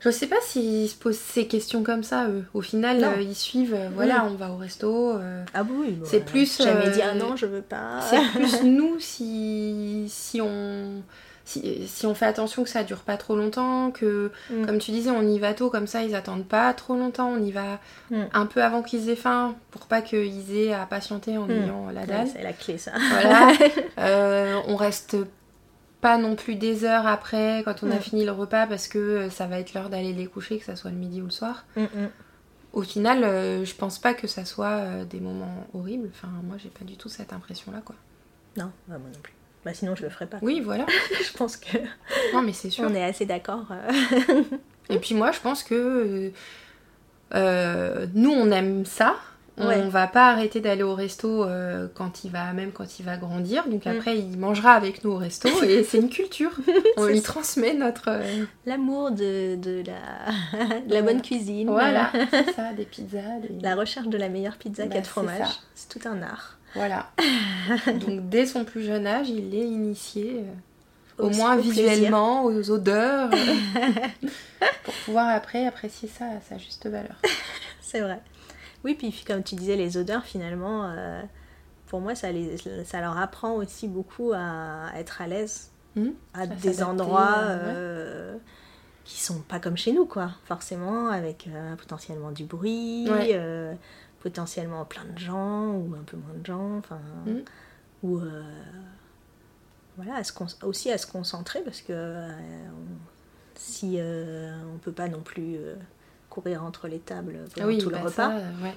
Je 0.00 0.10
sais 0.10 0.28
pas 0.28 0.36
s'ils 0.40 0.88
se 0.88 0.94
posent 0.94 1.18
ces 1.18 1.48
questions 1.48 1.82
comme 1.82 2.04
ça, 2.04 2.28
eux. 2.28 2.44
Au 2.54 2.60
final, 2.60 3.02
euh, 3.02 3.20
ils 3.20 3.34
suivent, 3.34 3.74
euh, 3.74 3.88
voilà, 3.92 4.24
on 4.26 4.34
va 4.34 4.50
au 4.52 4.56
resto. 4.56 5.16
euh, 5.16 5.44
ah 5.54 5.64
oui 5.68 5.92
bon, 5.92 6.06
C'est 6.06 6.22
euh, 6.22 6.24
plus, 6.24 6.58
jamais 6.62 6.86
euh, 6.86 6.90
dire 6.90 7.14
non 7.16 7.34
je 7.34 7.46
veux 7.46 7.62
pas 7.62 8.00
C'est 8.02 8.22
plus 8.38 8.62
nous 8.64 9.00
si, 9.00 10.06
si 10.08 10.40
on. 10.40 11.02
Si, 11.48 11.88
si 11.88 12.04
on 12.04 12.14
fait 12.14 12.26
attention 12.26 12.62
que 12.62 12.68
ça 12.68 12.84
dure 12.84 12.98
pas 13.00 13.16
trop 13.16 13.34
longtemps, 13.34 13.90
que 13.90 14.30
Mm. 14.50 14.66
comme 14.66 14.78
tu 14.78 14.90
disais, 14.90 15.10
on 15.10 15.22
y 15.22 15.38
va 15.38 15.54
tôt, 15.54 15.70
comme 15.70 15.86
ça 15.86 16.02
ils 16.02 16.14
attendent 16.14 16.46
pas 16.46 16.74
trop 16.74 16.94
longtemps, 16.94 17.28
on 17.30 17.42
y 17.42 17.52
va 17.52 17.80
Mm. 18.10 18.24
un 18.34 18.44
peu 18.44 18.62
avant 18.62 18.82
qu'ils 18.82 19.08
aient 19.08 19.16
faim, 19.16 19.54
pour 19.70 19.86
pas 19.86 20.02
qu'ils 20.02 20.54
aient 20.54 20.74
à 20.74 20.84
patienter 20.84 21.38
en 21.38 21.46
Mm. 21.46 21.50
ayant 21.50 21.86
la 21.90 22.00
Ouais, 22.02 22.06
dalle. 22.06 22.28
c'est 22.28 22.42
la 22.42 22.52
clé 22.52 22.76
ça 22.76 22.92
Voilà. 23.10 23.48
Euh, 23.98 24.60
on 24.66 24.76
reste 24.76 25.16
pas 26.02 26.18
non 26.18 26.36
plus 26.36 26.54
des 26.54 26.84
heures 26.84 27.06
après 27.06 27.62
quand 27.64 27.82
on 27.82 27.90
a 27.90 27.98
fini 27.98 28.24
le 28.26 28.30
repas 28.32 28.66
parce 28.66 28.86
que 28.86 28.98
euh, 28.98 29.30
ça 29.30 29.46
va 29.46 29.58
être 29.58 29.72
l'heure 29.72 29.88
d'aller 29.88 30.12
les 30.12 30.26
coucher, 30.26 30.58
que 30.58 30.64
ça 30.66 30.76
soit 30.76 30.90
le 30.90 30.96
midi 30.98 31.22
ou 31.22 31.24
le 31.24 31.30
soir. 31.30 31.64
Au 32.74 32.82
final, 32.82 33.24
euh, 33.24 33.64
je 33.64 33.74
pense 33.74 33.98
pas 33.98 34.12
que 34.12 34.26
ça 34.26 34.44
soit 34.44 34.66
euh, 34.68 35.04
des 35.06 35.20
moments 35.20 35.66
horribles. 35.72 36.10
Enfin, 36.12 36.28
moi, 36.44 36.56
j'ai 36.62 36.68
pas 36.68 36.84
du 36.84 36.96
tout 36.98 37.08
cette 37.08 37.32
impression-là, 37.32 37.80
quoi. 37.84 37.96
non 38.58 38.70
moi 38.86 38.98
non 38.98 39.18
plus 39.22 39.32
bah 39.68 39.74
sinon 39.74 39.94
je 39.94 40.02
le 40.02 40.08
ferais 40.08 40.26
pas 40.26 40.38
Oui, 40.40 40.60
voilà. 40.60 40.86
je 41.22 41.36
pense 41.36 41.58
que 41.58 41.76
Non, 42.32 42.40
mais 42.40 42.54
c'est 42.54 42.70
sûr. 42.70 42.84
on 42.88 42.94
est 42.94 43.04
assez 43.04 43.26
d'accord 43.26 43.66
euh. 43.70 44.42
Et 44.90 44.98
puis 44.98 45.14
moi, 45.14 45.30
je 45.32 45.40
pense 45.40 45.62
que 45.62 45.74
euh, 45.74 46.30
euh, 47.34 48.06
nous, 48.14 48.30
on 48.30 48.50
aime 48.50 48.86
ça. 48.86 49.16
On 49.60 49.66
Ouais. 49.66 49.88
va 49.88 50.06
pas 50.06 50.28
arrêter 50.30 50.60
d'aller 50.60 50.84
au 50.84 50.94
resto 50.94 51.44
euh, 51.44 51.88
quand 51.92 52.22
il 52.24 52.30
va, 52.30 52.52
même 52.52 52.70
quand 52.72 52.98
il 53.00 53.04
va 53.04 53.16
grandir. 53.16 53.66
Donc 53.68 53.84
Mm. 53.86 53.88
après, 53.88 54.16
il 54.18 54.38
mangera 54.38 54.72
avec 54.72 55.02
nous 55.04 55.10
au 55.10 55.16
resto 55.18 55.48
et 55.64 55.82
c'est 55.88 55.98
une 55.98 56.08
culture. 56.10 56.52
On 56.96 57.06
lui 57.06 57.18
ça. 57.18 57.24
transmet 57.32 57.74
notre. 57.74 58.04
euh, 58.08 58.44
L'amour 58.66 59.10
de, 59.10 59.56
de 59.56 59.82
la, 59.84 60.80
de 60.86 60.94
la 60.94 61.02
bonne 61.02 61.20
cuisine. 61.22 61.68
Voilà, 61.70 62.10
c'est 62.30 62.52
ça, 62.54 62.72
des 62.72 62.84
pizzas. 62.84 63.40
des- 63.42 63.60
La 63.60 63.74
recherche 63.74 64.06
de 64.06 64.16
la 64.16 64.28
meilleure 64.28 64.56
pizza 64.58 64.84
Bah, 64.84 64.88
qu'il 64.88 64.94
y 64.94 64.98
a 64.98 65.00
de 65.02 65.06
c'est 65.06 65.10
fromage. 65.10 65.38
ça. 65.48 65.54
C'est 65.74 65.88
tout 65.98 66.08
un 66.08 66.22
art. 66.22 66.56
Voilà. 66.78 67.10
Donc 68.00 68.28
dès 68.28 68.46
son 68.46 68.64
plus 68.64 68.82
jeune 68.82 69.06
âge, 69.06 69.28
il 69.28 69.54
est 69.54 69.66
initié, 69.66 70.44
euh, 71.18 71.22
au 71.24 71.26
Au- 71.26 71.30
moins 71.30 71.56
au 71.56 71.62
plaisir. 71.62 71.90
visuellement, 71.90 72.44
aux 72.44 72.70
odeurs, 72.70 73.30
euh, 73.32 74.26
pour 74.84 74.94
pouvoir 75.04 75.28
après 75.28 75.66
apprécier 75.66 76.08
ça 76.08 76.24
à 76.26 76.40
sa 76.40 76.58
juste 76.58 76.86
valeur. 76.88 77.16
C'est 77.80 78.00
vrai. 78.00 78.20
Oui, 78.84 78.94
puis 78.94 79.24
comme 79.26 79.42
tu 79.42 79.54
disais, 79.56 79.76
les 79.76 79.96
odeurs, 79.96 80.24
finalement, 80.24 80.84
euh, 80.84 81.20
pour 81.88 82.00
moi, 82.00 82.14
ça, 82.14 82.30
les, 82.30 82.56
ça 82.84 83.00
leur 83.00 83.18
apprend 83.18 83.54
aussi 83.54 83.88
beaucoup 83.88 84.32
à 84.34 84.90
être 84.96 85.20
à 85.22 85.26
l'aise 85.26 85.70
Mhm. 85.96 86.12
à 86.34 86.46
des 86.46 86.82
endroits 86.82 87.38
euh, 87.38 87.72
euh, 87.74 88.36
qui 89.04 89.18
sont 89.20 89.40
pas 89.40 89.58
comme 89.58 89.76
chez 89.76 89.90
nous, 89.92 90.04
quoi. 90.06 90.30
Forcément, 90.44 91.08
avec 91.08 91.48
euh, 91.48 91.74
potentiellement 91.76 92.30
du 92.30 92.44
bruit, 92.44 93.06
Ouais. 93.10 93.30
Potentiellement 94.20 94.84
plein 94.84 95.04
de 95.04 95.18
gens 95.18 95.68
ou 95.72 95.94
un 95.98 96.02
peu 96.04 96.16
moins 96.16 96.34
de 96.38 96.44
gens, 96.46 96.76
enfin, 96.78 96.98
Mhm. 97.26 97.42
ou 98.02 98.18
euh, 98.18 98.42
voilà, 99.96 100.16
à 100.16 100.24
se 100.24 100.32
aussi 100.64 100.90
à 100.90 100.98
se 100.98 101.06
concentrer 101.06 101.60
parce 101.62 101.80
que 101.80 101.92
euh, 101.92 102.28
on- 102.70 102.96
si 103.54 103.96
euh, 103.98 104.56
on 104.74 104.78
peut 104.78 104.92
pas 104.92 105.08
non 105.08 105.20
plus 105.20 105.56
euh, 105.56 105.74
courir 106.30 106.62
entre 106.62 106.86
les 106.88 106.98
tables 107.00 107.38
pendant 107.54 107.66
oui, 107.66 107.78
tout 107.78 107.88
le 107.90 107.96
bah 107.96 108.02
repas. 108.02 108.10
ça, 108.12 108.40
ouais. 108.62 108.76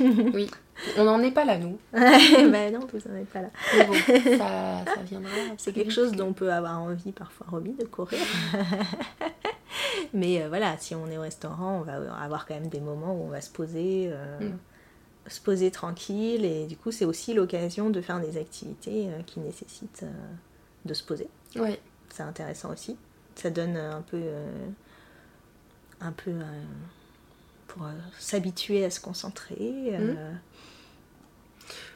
oui, 0.34 0.50
on 0.98 1.04
n'en 1.04 1.20
est 1.20 1.30
pas 1.30 1.44
là, 1.46 1.56
nous. 1.58 1.78
bah 1.92 2.70
non, 2.70 2.80
vous 2.92 3.08
n'en 3.10 3.16
êtes 3.16 3.28
pas 3.30 3.40
là. 3.42 3.48
Mais 3.74 3.86
bon, 3.86 3.94
ça, 4.38 4.84
ça 4.94 5.02
viendra. 5.02 5.30
C'est 5.58 5.72
quelque 5.72 5.92
chose 5.92 6.12
dont 6.12 6.28
on 6.28 6.32
peut 6.34 6.52
avoir 6.52 6.78
envie 6.82 7.12
parfois, 7.12 7.46
Romy, 7.50 7.74
de 7.74 7.84
courir. 7.86 8.20
Mais 10.14 10.42
euh, 10.42 10.48
voilà, 10.48 10.76
si 10.78 10.94
on 10.94 11.06
est 11.08 11.18
au 11.18 11.22
restaurant, 11.22 11.78
on 11.78 11.82
va 11.82 11.94
avoir 12.22 12.46
quand 12.46 12.54
même 12.54 12.68
des 12.68 12.80
moments 12.80 13.14
où 13.14 13.24
on 13.24 13.28
va 13.28 13.40
se 13.40 13.50
poser, 13.50 14.08
euh, 14.12 14.38
Mm. 14.50 14.58
se 15.28 15.40
poser 15.40 15.70
tranquille. 15.70 16.44
Et 16.44 16.66
du 16.66 16.76
coup, 16.76 16.92
c'est 16.92 17.04
aussi 17.04 17.34
l'occasion 17.34 17.90
de 17.90 18.00
faire 18.00 18.20
des 18.20 18.36
activités 18.38 19.08
euh, 19.08 19.22
qui 19.26 19.40
nécessitent 19.40 20.02
euh, 20.04 20.12
de 20.84 20.94
se 20.94 21.02
poser. 21.04 21.28
C'est 22.10 22.22
intéressant 22.22 22.72
aussi. 22.72 22.96
Ça 23.34 23.50
donne 23.50 23.76
euh, 23.76 23.96
un 23.96 24.02
peu, 24.02 24.18
euh, 24.22 24.66
un 26.00 26.12
peu 26.12 26.30
euh, 26.30 26.62
pour 27.66 27.82
euh, 27.84 27.90
s'habituer 28.18 28.84
à 28.84 28.90
se 28.90 29.00
concentrer. 29.00 29.56
euh, 29.92 30.32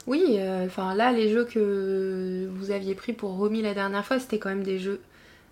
Oui, 0.06 0.36
euh, 0.38 0.66
enfin 0.66 0.94
là, 0.94 1.12
les 1.12 1.30
jeux 1.30 1.44
que 1.44 2.48
vous 2.52 2.70
aviez 2.70 2.94
pris 2.94 3.12
pour 3.12 3.36
Romy 3.36 3.62
la 3.62 3.74
dernière 3.74 4.04
fois, 4.04 4.18
c'était 4.18 4.38
quand 4.38 4.48
même 4.48 4.64
des 4.64 4.78
jeux, 4.78 5.00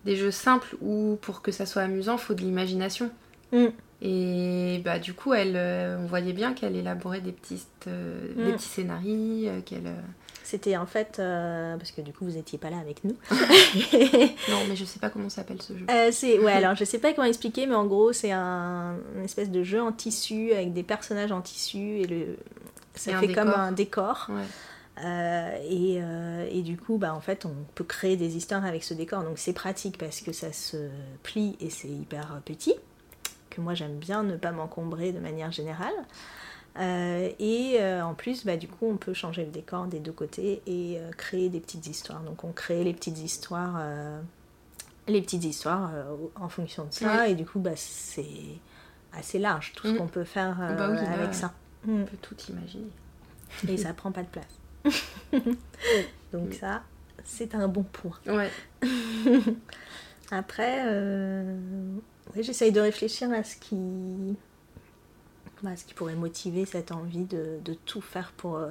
des 0.05 0.17
jeux 0.17 0.31
simples 0.31 0.77
où 0.81 1.19
pour 1.23 1.43
que 1.43 1.53
ça 1.53 1.67
soit 1.67 1.83
amusant, 1.83 2.19
faut 2.19 2.35
de 2.35 2.41
l'imagination. 2.41 3.11
Mm. 3.53 3.67
Et 4.01 4.81
bah 4.85 4.99
du 5.01 5.13
coup, 5.13 5.35
elle, 5.35 5.55
euh, 5.57 5.99
on 6.01 6.07
voyait 6.07 6.33
bien 6.33 6.55
qu'elle 6.55 6.77
élaborait 6.77 7.21
des 7.21 7.33
petits, 7.33 7.65
euh, 7.89 8.29
des 8.37 8.53
Mm. 8.53 8.55
petits 8.55 8.69
scénarios, 8.69 9.49
euh, 9.49 9.61
qu'elle. 9.63 9.93
C'était 10.45 10.77
en 10.79 10.87
fait, 10.87 11.17
parce 11.19 11.91
que 11.91 12.01
du 12.01 12.13
coup, 12.13 12.25
vous 12.25 12.31
n'étiez 12.37 12.59
pas 12.59 12.71
là 12.71 12.79
avec 12.79 13.05
nous. 13.05 13.17
Non, 14.49 14.61
mais 14.69 14.77
je 14.77 14.85
sais 14.85 14.99
pas 14.99 15.11
comment 15.11 15.29
s'appelle 15.29 15.61
ce 15.61 15.75
jeu. 15.77 15.85
C'est 16.11 16.39
ouais 16.39 16.53
alors 16.53 16.75
je 16.75 16.85
sais 16.85 16.99
pas 16.99 17.13
comment 17.13 17.27
expliquer 17.27 17.67
mais 17.67 17.75
en 17.75 17.85
gros 17.87 18.13
c'est 18.15 18.33
un 18.33 18.95
une 19.17 19.25
espèce 19.25 19.51
de 19.51 19.63
jeu 19.63 19.81
en 19.83 19.93
tissu 19.93 20.53
avec 20.53 20.73
des 20.73 20.83
personnages 20.83 21.33
en 21.33 21.41
tissu 21.43 21.99
et 22.01 22.07
le 22.07 22.37
ça 22.95 23.11
Et 23.13 23.15
fait 23.27 23.35
comme 23.35 23.49
décor. 23.49 23.59
un 23.61 23.73
décor 23.73 24.27
Ouais. 24.31 24.43
Euh, 25.05 25.57
et, 25.69 25.99
euh, 26.03 26.49
et 26.51 26.63
du 26.63 26.77
coup 26.77 26.99
bah 26.99 27.15
en 27.15 27.21
fait 27.21 27.47
on 27.47 27.55
peut 27.77 27.85
créer 27.85 28.17
des 28.17 28.37
histoires 28.37 28.65
avec 28.65 28.83
ce 28.83 28.95
décor. 28.95 29.23
Donc 29.23 29.39
c'est 29.39 29.53
pratique 29.53 29.97
parce 29.99 30.21
que 30.21 30.33
ça 30.33 30.53
se 30.53 30.89
plie 31.23 31.57
et 31.61 31.71
c'est 31.71 31.89
hyper 31.89 32.41
petit 32.45 32.75
que 33.51 33.61
moi 33.61 33.75
j'aime 33.75 33.97
bien 33.99 34.23
ne 34.25 34.37
pas 34.37 34.51
m'encombrer 34.51 35.13
de 35.13 35.21
manière 35.21 35.53
générale. 35.53 35.93
Euh, 36.79 37.31
et 37.39 37.77
euh, 37.81 38.03
en 38.05 38.15
plus 38.15 38.45
bah 38.45 38.57
du 38.57 38.69
coup 38.69 38.87
on 38.89 38.97
peut 38.97 39.15
changer 39.15 39.45
le 39.45 39.51
décor 39.51 39.87
des 39.87 39.99
deux 40.01 40.13
côtés 40.13 40.63
et 40.67 40.99
euh, 40.99 41.11
créer 41.13 41.49
des 41.49 41.61
petites 41.61 41.87
histoires. 41.87 42.21
Donc 42.23 42.43
on 42.45 42.53
crée 42.53 42.83
les 42.85 42.93
petites 42.95 43.19
histoires 43.19 43.81
les 45.07 45.23
petites 45.23 45.45
histoires 45.45 45.91
en 46.41 46.49
fonction 46.49 46.85
de 46.87 46.93
ça. 46.93 47.29
Et 47.29 47.35
du 47.35 47.47
coup 47.47 47.61
bah 47.61 47.77
c'est 47.77 48.27
assez 49.13 49.39
large 49.39 49.73
tout 49.77 49.87
ce 49.87 49.93
Mm. 49.93 49.97
qu'on 49.99 50.07
peut 50.09 50.25
faire 50.25 50.57
Bah 50.77 50.89
oui, 50.91 50.99
avec 50.99 51.35
ça. 51.35 51.53
On 51.87 51.99
Mm. 52.01 52.05
peut 52.05 52.17
tout 52.21 52.37
imaginer. 52.51 52.91
et 53.69 53.77
ça 53.77 53.95
prend 53.95 54.13
pas 54.13 54.23
de 54.23 54.29
place 54.29 54.45
donc 56.33 56.55
ça 56.55 56.83
c'est 57.25 57.55
un 57.55 57.69
bon 57.69 57.83
point 57.83 58.19
Ouais. 58.27 58.51
après 60.31 60.83
euh, 60.87 61.57
ouais, 62.35 62.43
j'essaye 62.43 62.73
de 62.73 62.81
réfléchir 62.81 63.31
à 63.33 63.43
ce 63.43 63.57
qui 63.57 63.77
bah, 65.63 65.77
ce 65.77 65.85
qui 65.85 65.95
pourrait 65.95 66.15
motiver 66.15 66.65
cette 66.65 66.93
envie 66.93 67.25
de, 67.25 67.59
de 67.65 67.75
tout 67.75 68.01
faire 68.01 68.33
pour 68.37 68.57
euh, 68.57 68.71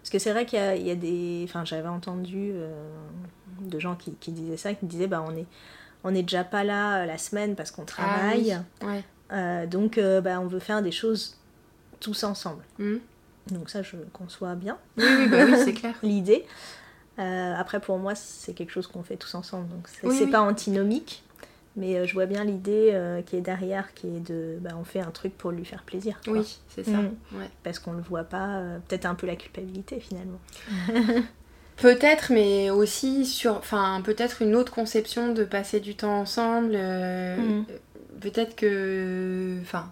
parce 0.00 0.10
que 0.10 0.18
c'est 0.18 0.32
vrai 0.32 0.46
qu'il 0.46 0.58
y 0.58 0.62
a, 0.62 0.74
il 0.76 0.86
y 0.86 0.90
a 0.90 0.94
des 0.96 1.42
enfin 1.48 1.64
j'avais 1.64 1.88
entendu 1.88 2.50
euh, 2.54 2.70
de 3.60 3.78
gens 3.78 3.94
qui, 3.96 4.12
qui 4.14 4.32
disaient 4.32 4.56
ça 4.56 4.74
qui 4.74 4.86
disaient 4.86 5.06
bah 5.06 5.24
on 5.26 5.36
est 5.36 5.46
on 6.04 6.14
est 6.14 6.22
déjà 6.22 6.42
pas 6.44 6.64
là 6.64 7.06
la 7.06 7.18
semaine 7.18 7.54
parce 7.54 7.70
qu'on 7.70 7.84
travaille 7.84 8.52
Ah 8.52 8.64
oui. 8.82 8.86
Ouais. 8.88 9.04
Euh, 9.32 9.66
donc 9.66 9.98
bah, 9.98 10.40
on 10.40 10.46
veut 10.46 10.58
faire 10.58 10.82
des 10.82 10.90
choses 10.92 11.38
tous 12.00 12.24
ensemble 12.24 12.62
Hmm. 12.78 12.96
Donc 13.50 13.70
ça 13.70 13.82
je 13.82 13.96
conçois 14.12 14.54
bien 14.54 14.78
Oui, 14.96 15.04
oui, 15.18 15.28
bah 15.28 15.44
oui, 15.46 15.54
c'est 15.64 15.72
clair. 15.80 15.94
l'idée. 16.02 16.44
Euh, 17.18 17.54
après, 17.58 17.78
pour 17.80 17.98
moi, 17.98 18.14
c'est 18.14 18.54
quelque 18.54 18.70
chose 18.70 18.86
qu'on 18.86 19.02
fait 19.02 19.16
tous 19.16 19.34
ensemble, 19.34 19.68
donc 19.68 19.86
c'est 19.88 20.06
Oui, 20.06 20.16
c'est 20.16 20.24
oui. 20.24 20.30
pas 20.30 20.40
antinomique, 20.40 21.22
mais 21.76 21.96
euh, 21.96 22.06
je 22.06 22.14
vois 22.14 22.24
bien 22.26 22.42
l'idée 22.44 22.90
euh, 22.94 23.20
qui 23.20 23.36
est 23.36 23.42
derrière, 23.42 23.92
qui 23.94 24.06
est 24.06 24.20
de, 24.20 24.56
bah, 24.60 24.70
on 24.80 24.84
fait 24.84 25.00
un 25.00 25.10
truc 25.10 25.36
pour 25.36 25.50
lui 25.50 25.64
faire 25.66 25.82
plaisir. 25.82 26.18
quoi. 26.24 26.32
Oui, 26.34 26.58
c'est 26.68 26.84
ça. 26.84 26.92
Mm. 26.98 27.14
Ouais. 27.34 27.50
Parce 27.64 27.78
qu'on 27.78 27.92
le 27.92 28.00
voit 28.02 28.24
pas, 28.24 28.56
euh, 28.58 28.78
peut-être 28.88 29.04
un 29.04 29.14
peu 29.14 29.26
la 29.26 29.36
culpabilité 29.36 30.00
finalement. 30.00 30.40
Peut-être, 31.76 32.30
mais 32.32 32.70
aussi 32.70 33.24
sur, 33.24 33.56
enfin, 33.56 34.02
peut-être 34.04 34.42
une 34.42 34.54
autre 34.54 34.72
conception 34.72 35.32
de 35.32 35.42
passer 35.42 35.80
du 35.80 35.94
temps 35.96 36.20
ensemble. 36.20 36.76
Mhm. 36.76 37.64
Peut-être 38.20 38.54
que, 38.54 39.58
enfin, 39.62 39.90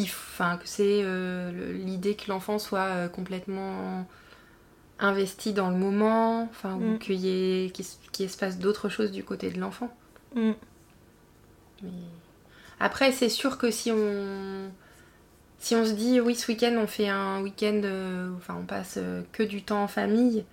enfin, 0.00 0.56
que 0.58 0.66
c'est 0.68 1.02
euh, 1.04 1.72
l'idée 1.74 2.16
que 2.16 2.28
l'enfant 2.30 2.58
soit 2.58 2.80
euh, 2.80 3.08
complètement 3.08 4.06
investi 4.98 5.52
dans 5.52 5.70
le 5.70 5.76
moment, 5.76 6.44
enfin, 6.44 6.76
ou 6.76 6.94
Mm. 6.94 6.98
qu'il 6.98 7.16
y 7.16 7.28
ait, 7.66 7.70
qu'il 8.12 8.30
se 8.30 8.36
passe 8.38 8.58
d'autres 8.58 8.88
choses 8.88 9.12
du 9.12 9.24
côté 9.24 9.50
de 9.50 9.60
l'enfant. 9.60 9.90
Mm. 10.34 10.52
Mais 11.82 11.90
après, 12.80 13.12
c'est 13.12 13.28
sûr 13.28 13.58
que 13.58 13.70
si 13.70 13.90
on 13.92 14.72
si 15.58 15.76
on 15.76 15.84
se 15.86 15.92
dit 15.92 16.20
oui, 16.20 16.34
ce 16.36 16.48
week-end 16.50 16.74
on 16.78 16.86
fait 16.86 17.08
un 17.08 17.40
week-end, 17.42 17.82
euh, 17.84 18.30
enfin 18.36 18.56
on 18.60 18.66
passe 18.66 18.96
euh, 18.98 19.22
que 19.32 19.42
du 19.44 19.62
temps 19.64 19.84
en 19.84 19.88
famille, 19.88 20.44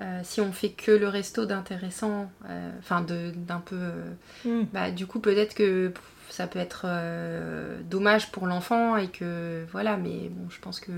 euh, 0.00 0.20
si 0.24 0.40
on 0.40 0.52
fait 0.52 0.70
que 0.70 0.90
le 0.92 1.08
resto 1.08 1.44
d'intéressant, 1.46 2.30
euh, 2.48 2.70
enfin 2.78 3.02
d'un 3.02 3.60
peu, 3.60 3.76
euh, 3.76 4.12
Mm. 4.44 4.64
bah 4.72 4.90
du 4.90 5.06
coup 5.06 5.20
peut-être 5.20 5.54
que 5.54 5.88
pff, 5.88 6.02
ça 6.30 6.46
peut 6.46 6.58
être 6.60 6.86
dommage 7.90 8.30
pour 8.30 8.46
l'enfant 8.46 8.96
et 8.96 9.08
que 9.08 9.64
voilà, 9.72 9.96
mais 9.96 10.28
bon, 10.30 10.48
je 10.48 10.58
pense 10.60 10.80
que 10.80 10.92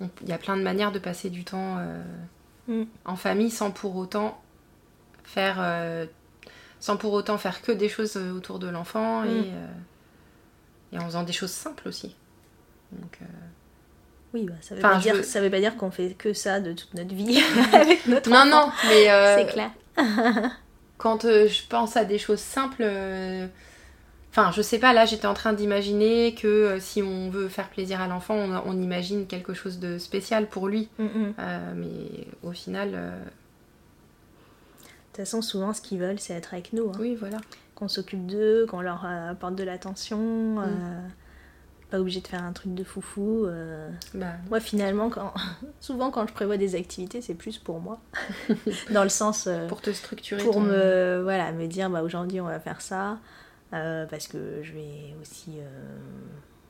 il 0.00 0.28
y 0.28 0.32
a 0.32 0.38
plein 0.38 0.56
de 0.56 0.62
manières 0.62 0.92
de 0.92 0.98
passer 0.98 1.30
du 1.30 1.44
temps 1.44 1.76
euh, 1.78 2.02
Mm. 2.68 2.84
en 3.06 3.16
famille 3.16 3.50
sans 3.50 3.70
pour 3.70 3.96
autant 3.96 4.40
faire 5.24 5.58
sans 6.80 6.96
pour 6.96 7.12
autant 7.12 7.38
faire 7.38 7.60
que 7.62 7.72
des 7.72 7.88
choses 7.88 8.16
autour 8.16 8.58
de 8.58 8.68
l'enfant 8.68 9.22
Mm. 9.22 9.26
et, 9.26 9.30
euh, 9.52 9.66
et 10.92 10.98
en 10.98 11.04
faisant 11.06 11.22
des 11.24 11.32
choses 11.32 11.50
simples 11.50 11.88
aussi. 11.88 12.14
Donc, 12.92 13.18
Oui, 14.34 14.44
bah, 14.44 14.54
ça 14.60 14.74
veut 14.74 14.80
Enfin, 14.84 14.94
pas 14.96 15.00
dire, 15.00 15.14
veux- 15.14 15.22
ça 15.22 15.40
veut 15.40 15.50
pas 15.50 15.60
dire 15.60 15.76
qu'on 15.76 15.90
fait 15.90 16.10
que 16.10 16.32
ça 16.32 16.60
de 16.60 16.72
toute 16.72 16.92
notre 16.94 17.14
vie 17.14 17.40
avec 17.72 18.06
notre 18.06 18.28
Non, 18.30 18.36
enfant. 18.38 18.66
non, 18.66 18.72
mais 18.88 19.10
euh, 19.10 19.36
C'est 19.38 19.52
clair. 19.52 19.70
quand 20.98 21.24
euh, 21.24 21.48
je 21.48 21.66
pense 21.68 21.96
à 21.96 22.04
des 22.04 22.18
choses 22.18 22.40
simples, 22.40 22.82
euh, 22.82 23.46
enfin, 24.30 24.50
je 24.52 24.60
sais 24.62 24.78
pas, 24.78 24.92
là 24.92 25.06
j'étais 25.06 25.26
en 25.26 25.34
train 25.34 25.52
d'imaginer 25.52 26.34
que 26.34 26.46
euh, 26.48 26.80
si 26.80 27.02
on 27.02 27.30
veut 27.30 27.48
faire 27.48 27.68
plaisir 27.70 28.00
à 28.00 28.08
l'enfant, 28.08 28.34
on, 28.34 28.62
on 28.66 28.72
imagine 28.82 29.26
quelque 29.26 29.54
chose 29.54 29.78
de 29.78 29.98
spécial 29.98 30.46
pour 30.46 30.68
lui. 30.68 30.88
Mm, 30.98 31.04
mm. 31.04 31.34
Euh, 31.38 31.72
mais 31.76 32.26
au 32.42 32.52
final, 32.52 32.90
euh, 32.94 33.10
De 33.18 33.24
toute 35.12 35.16
façon, 35.16 35.42
souvent, 35.42 35.72
ce 35.72 35.80
qu'ils 35.80 35.98
veulent, 35.98 36.18
c'est 36.20 36.34
être 36.34 36.52
avec 36.54 36.72
nous. 36.72 36.88
hein. 36.90 36.98
oui, 37.00 37.16
voilà. 37.18 37.38
Qu'on 37.74 37.88
s'occupe 37.88 38.26
d'eux, 38.26 38.66
qu'on 38.68 38.80
leur 38.80 39.04
apporte 39.06 39.54
de 39.54 39.64
l'attention. 39.64 40.60
euh, 40.60 40.64
pas 41.90 41.98
obligé 42.00 42.20
de 42.20 42.26
faire 42.26 42.42
un 42.42 42.52
truc 42.52 42.74
de 42.74 42.84
foufou. 42.84 43.44
euh. 43.46 43.88
Bah, 44.14 44.32
Moi, 44.50 44.60
finalement, 44.60 45.08
quand... 45.10 45.32
souvent, 45.80 46.10
quand 46.10 46.26
je 46.26 46.32
prévois 46.32 46.56
des 46.56 46.74
activités, 46.74 47.20
c'est 47.22 47.34
plus 47.34 47.58
pour 47.58 47.80
moi. 47.80 47.98
Dans 48.92 49.02
le 49.02 49.08
sens... 49.08 49.46
euh, 49.46 49.66
pour 49.68 49.80
te 49.80 49.90
structurer. 49.92 50.42
pour 50.42 50.54
ton- 50.54 50.60
me 50.60 51.20
voilà 51.22 51.52
me 51.52 51.66
dire 51.66 51.88
bah 51.90 52.02
aujourd'hui 52.02 52.40
on 52.40 52.46
va 52.46 52.60
faire 52.60 52.80
ça 52.80 53.18
euh, 53.72 54.06
parce 54.06 54.28
que 54.28 54.60
je 54.62 54.72
vais 54.72 55.14
aussi 55.20 55.58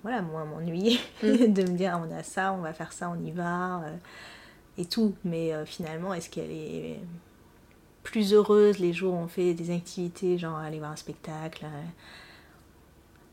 voilà 0.02 0.22
moins 0.22 0.44
m'ennuyer 0.44 0.98
Mm. 1.22 1.52
de 1.52 1.62
me 1.62 1.76
dire 1.76 2.00
on 2.02 2.16
a 2.16 2.22
ça 2.22 2.52
on 2.52 2.58
va 2.62 2.72
faire 2.72 2.92
ça 2.92 3.10
on 3.10 3.20
y 3.24 3.30
va 3.32 3.82
et 4.78 4.84
tout 4.84 5.14
mais 5.24 5.52
finalement 5.66 6.14
est-ce 6.14 6.30
qu'elle 6.30 6.50
est 6.50 7.00
plus 8.04 8.32
heureuse 8.32 8.78
les 8.78 8.92
jours 8.92 9.14
où 9.14 9.18
on 9.18 9.28
fait 9.28 9.54
des 9.54 9.70
activités 9.74 10.38
genre 10.38 10.56
aller 10.56 10.78
voir 10.78 10.92
un 10.92 10.96
spectacle 10.96 11.66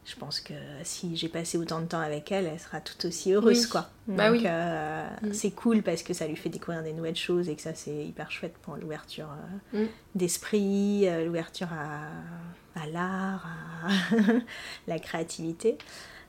je 0.05 0.15
pense 0.15 0.39
que 0.39 0.53
si 0.83 1.15
j'ai 1.17 1.29
passé 1.29 1.57
autant 1.57 1.81
de 1.81 1.85
temps 1.87 1.99
avec 1.99 2.31
elle, 2.31 2.45
elle 2.45 2.59
sera 2.59 2.79
tout 2.79 3.07
aussi 3.07 3.33
heureuse, 3.33 3.63
Oui. 3.65 3.69
quoi. 3.69 3.89
Bah 4.07 4.29
Donc, 4.31 4.41
oui. 4.41 4.47
euh, 4.47 5.07
Mm. 5.23 5.33
c'est 5.33 5.51
cool 5.51 5.81
parce 5.81 6.03
que 6.03 6.13
ça 6.13 6.27
lui 6.27 6.35
fait 6.35 6.49
découvrir 6.49 6.83
des 6.83 6.93
nouvelles 6.93 7.15
choses 7.15 7.49
et 7.49 7.55
que 7.55 7.61
ça, 7.61 7.73
c'est 7.73 8.05
hyper 8.05 8.29
chouette 8.31 8.53
pour 8.61 8.75
l'ouverture 8.75 9.27
euh, 9.73 9.83
Mm. 9.83 9.87
d'esprit, 10.13 11.07
euh, 11.07 11.25
l'ouverture 11.25 11.69
à, 11.73 12.79
à 12.79 12.85
l'art, 12.87 13.47
à 13.47 13.89
la 14.87 14.99
créativité. 14.99 15.77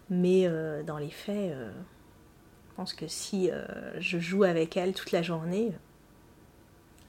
Mais 0.08 0.48
dans 0.86 0.98
les 0.98 1.10
faits, 1.10 1.52
je 1.52 2.74
pense 2.76 2.94
que 2.94 3.08
si 3.08 3.50
je 3.98 4.18
joue 4.20 4.44
avec 4.44 4.76
elle 4.76 4.92
toute 4.94 5.10
la 5.10 5.20
journée, 5.22 5.72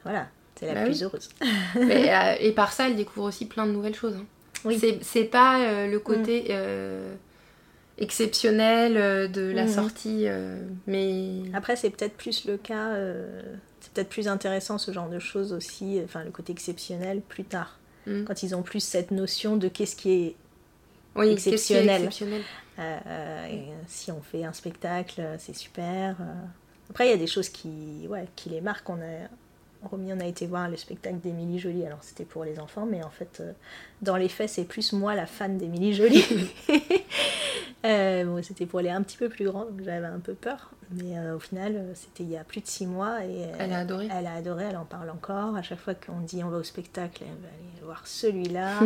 voilà, 0.04 0.28
c'est 0.56 0.66
la 0.66 0.74
Bah 0.74 0.84
plus 0.86 0.96
oui. 1.00 1.04
heureuse. 1.04 1.30
Mais, 1.76 2.38
et 2.42 2.52
par 2.54 2.74
ça, 2.74 2.88
elle 2.88 2.96
découvre 2.96 3.28
aussi 3.28 3.46
plein 3.46 3.68
de 3.68 3.72
nouvelles 3.72 3.94
choses. 3.96 4.16
hein. 4.16 4.26
Oui. 4.66 4.78
Mm. 4.78 5.00
C'est- 5.02 5.24
pas 5.26 5.60
euh, 5.62 5.88
le 5.88 6.00
côté 6.00 6.48
euh, 6.50 7.14
exceptionnel 7.98 8.98
euh, 8.98 9.28
de 9.28 9.42
la 9.52 9.64
Mhm. 9.64 9.70
sortie, 9.70 10.24
euh, 10.28 10.62
mais 10.86 11.42
Après, 11.54 11.76
c'est 11.76 11.90
peut-être 11.90 12.16
plus 12.16 12.46
le 12.46 12.58
cas, 12.58 12.94
c'est 13.80 13.92
peut-être 13.94 14.10
plus 14.10 14.28
intéressant 14.28 14.78
ce 14.78 14.92
genre 14.92 15.10
de 15.10 15.20
choses 15.20 15.54
aussi, 15.54 16.00
enfin 16.04 16.24
le 16.24 16.32
côté 16.32 16.52
exceptionnel 16.52 17.22
plus 17.22 17.44
tard, 17.44 17.78
Mm. 18.06 18.24
quand 18.26 18.44
ils 18.44 18.56
ont 18.56 18.62
plus 18.62 18.82
cette 18.82 19.12
notion 19.12 19.58
de 19.58 19.68
qu'est-ce 19.68 19.96
qui 19.96 20.12
est 20.12 20.36
oui, 21.16 21.30
exceptionnel. 21.32 22.10
et 22.80 23.60
si 23.88 24.12
on 24.12 24.22
fait 24.22 24.44
un 24.44 24.54
spectacle, 24.54 25.22
c'est 25.40 25.56
super. 25.56 26.16
Après, 26.90 27.08
il 27.08 27.12
y 27.12 27.14
a 27.14 27.18
des 27.18 27.28
choses 27.28 27.50
qui, 27.50 28.06
ouais, 28.08 28.28
qui 28.36 28.50
les 28.50 28.62
marquent. 28.62 28.90
On 28.90 28.96
a, 29.02 29.28
Romy, 29.84 30.14
on 30.14 30.20
a 30.20 30.26
été 30.26 30.48
voir 30.48 30.70
le 30.70 30.78
spectacle 30.78 31.18
d'Émilie 31.20 31.60
Jolie. 31.60 31.86
Alors, 31.86 32.00
c'était 32.02 32.26
pour 32.26 32.44
les 32.44 32.60
enfants, 32.60 32.86
mais 32.86 33.04
en 33.04 33.10
fait, 33.10 33.40
euh, 33.40 33.54
dans 34.02 34.16
les 34.18 34.30
faits, 34.30 34.50
c'est 34.50 34.66
plus 34.66 34.94
moi 34.94 35.16
la 35.16 35.26
fan 35.26 35.58
d'Émilie 35.58 35.94
Jolie. 35.94 36.26
Euh, 37.86 38.26
bon, 38.26 38.42
c'était 38.42 38.66
pour 38.66 38.82
les 38.82 38.90
un 38.90 39.04
petit 39.04 39.18
peu 39.18 39.30
plus 39.30 39.46
grands, 39.46 39.64
donc 39.64 39.82
j'avais 39.82 40.08
un 40.08 40.20
peu 40.20 40.34
peur. 40.34 40.72
Mais 40.92 41.18
euh, 41.18 41.36
au 41.36 41.40
final, 41.40 41.86
c'était 41.94 42.24
il 42.24 42.30
y 42.32 42.36
a 42.36 42.44
plus 42.44 42.60
de 42.60 42.66
six 42.66 42.88
mois 42.88 43.24
et 43.24 43.46
Elle 43.60 43.72
a 43.72 43.78
adoré. 43.78 44.10
elle 44.12 44.26
a 44.26 44.34
adoré, 44.34 44.66
elle 44.66 44.78
en 44.78 44.84
parle 44.84 45.10
encore. 45.12 45.56
À 45.56 45.62
chaque 45.62 45.80
fois 45.80 45.94
qu'on 45.94 46.20
dit 46.20 46.44
on 46.44 46.50
va 46.50 46.58
au 46.58 46.64
spectacle, 46.64 47.24
elle 47.24 47.42
va 47.42 47.48
aller 47.48 47.84
voir 47.84 48.06
celui-là. 48.06 48.80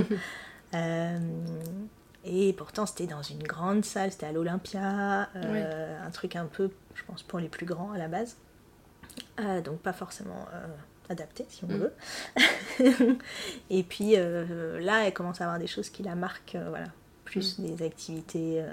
Et 2.25 2.53
pourtant, 2.53 2.85
c'était 2.85 3.07
dans 3.07 3.23
une 3.23 3.41
grande 3.41 3.85
salle, 3.85 4.11
c'était 4.11 4.27
à 4.27 4.33
l'Olympia, 4.33 5.29
un 5.33 6.11
truc 6.11 6.35
un 6.35 6.45
peu, 6.45 6.69
je 6.93 7.03
pense, 7.05 7.23
pour 7.23 7.39
les 7.39 7.47
plus 7.47 7.65
grands 7.65 7.93
à 7.93 7.97
la 7.97 8.09
base. 8.09 8.35
Euh, 9.39 9.61
donc, 9.61 9.79
pas 9.79 9.93
forcément 9.93 10.45
euh, 10.53 10.65
adapté, 11.09 11.45
si 11.49 11.63
on 11.65 11.67
Mm. 11.67 11.89
veut. 12.79 13.17
et 13.69 13.83
puis 13.83 14.13
euh, 14.15 14.79
là, 14.79 15.05
elle 15.05 15.13
commence 15.13 15.41
à 15.41 15.45
avoir 15.45 15.59
des 15.59 15.67
choses 15.67 15.89
qui 15.89 16.03
la 16.03 16.15
marquent, 16.15 16.57
voilà, 16.69 16.87
plus 17.25 17.59
Mm. 17.59 17.63
des 17.75 17.85
activités. 17.85 18.63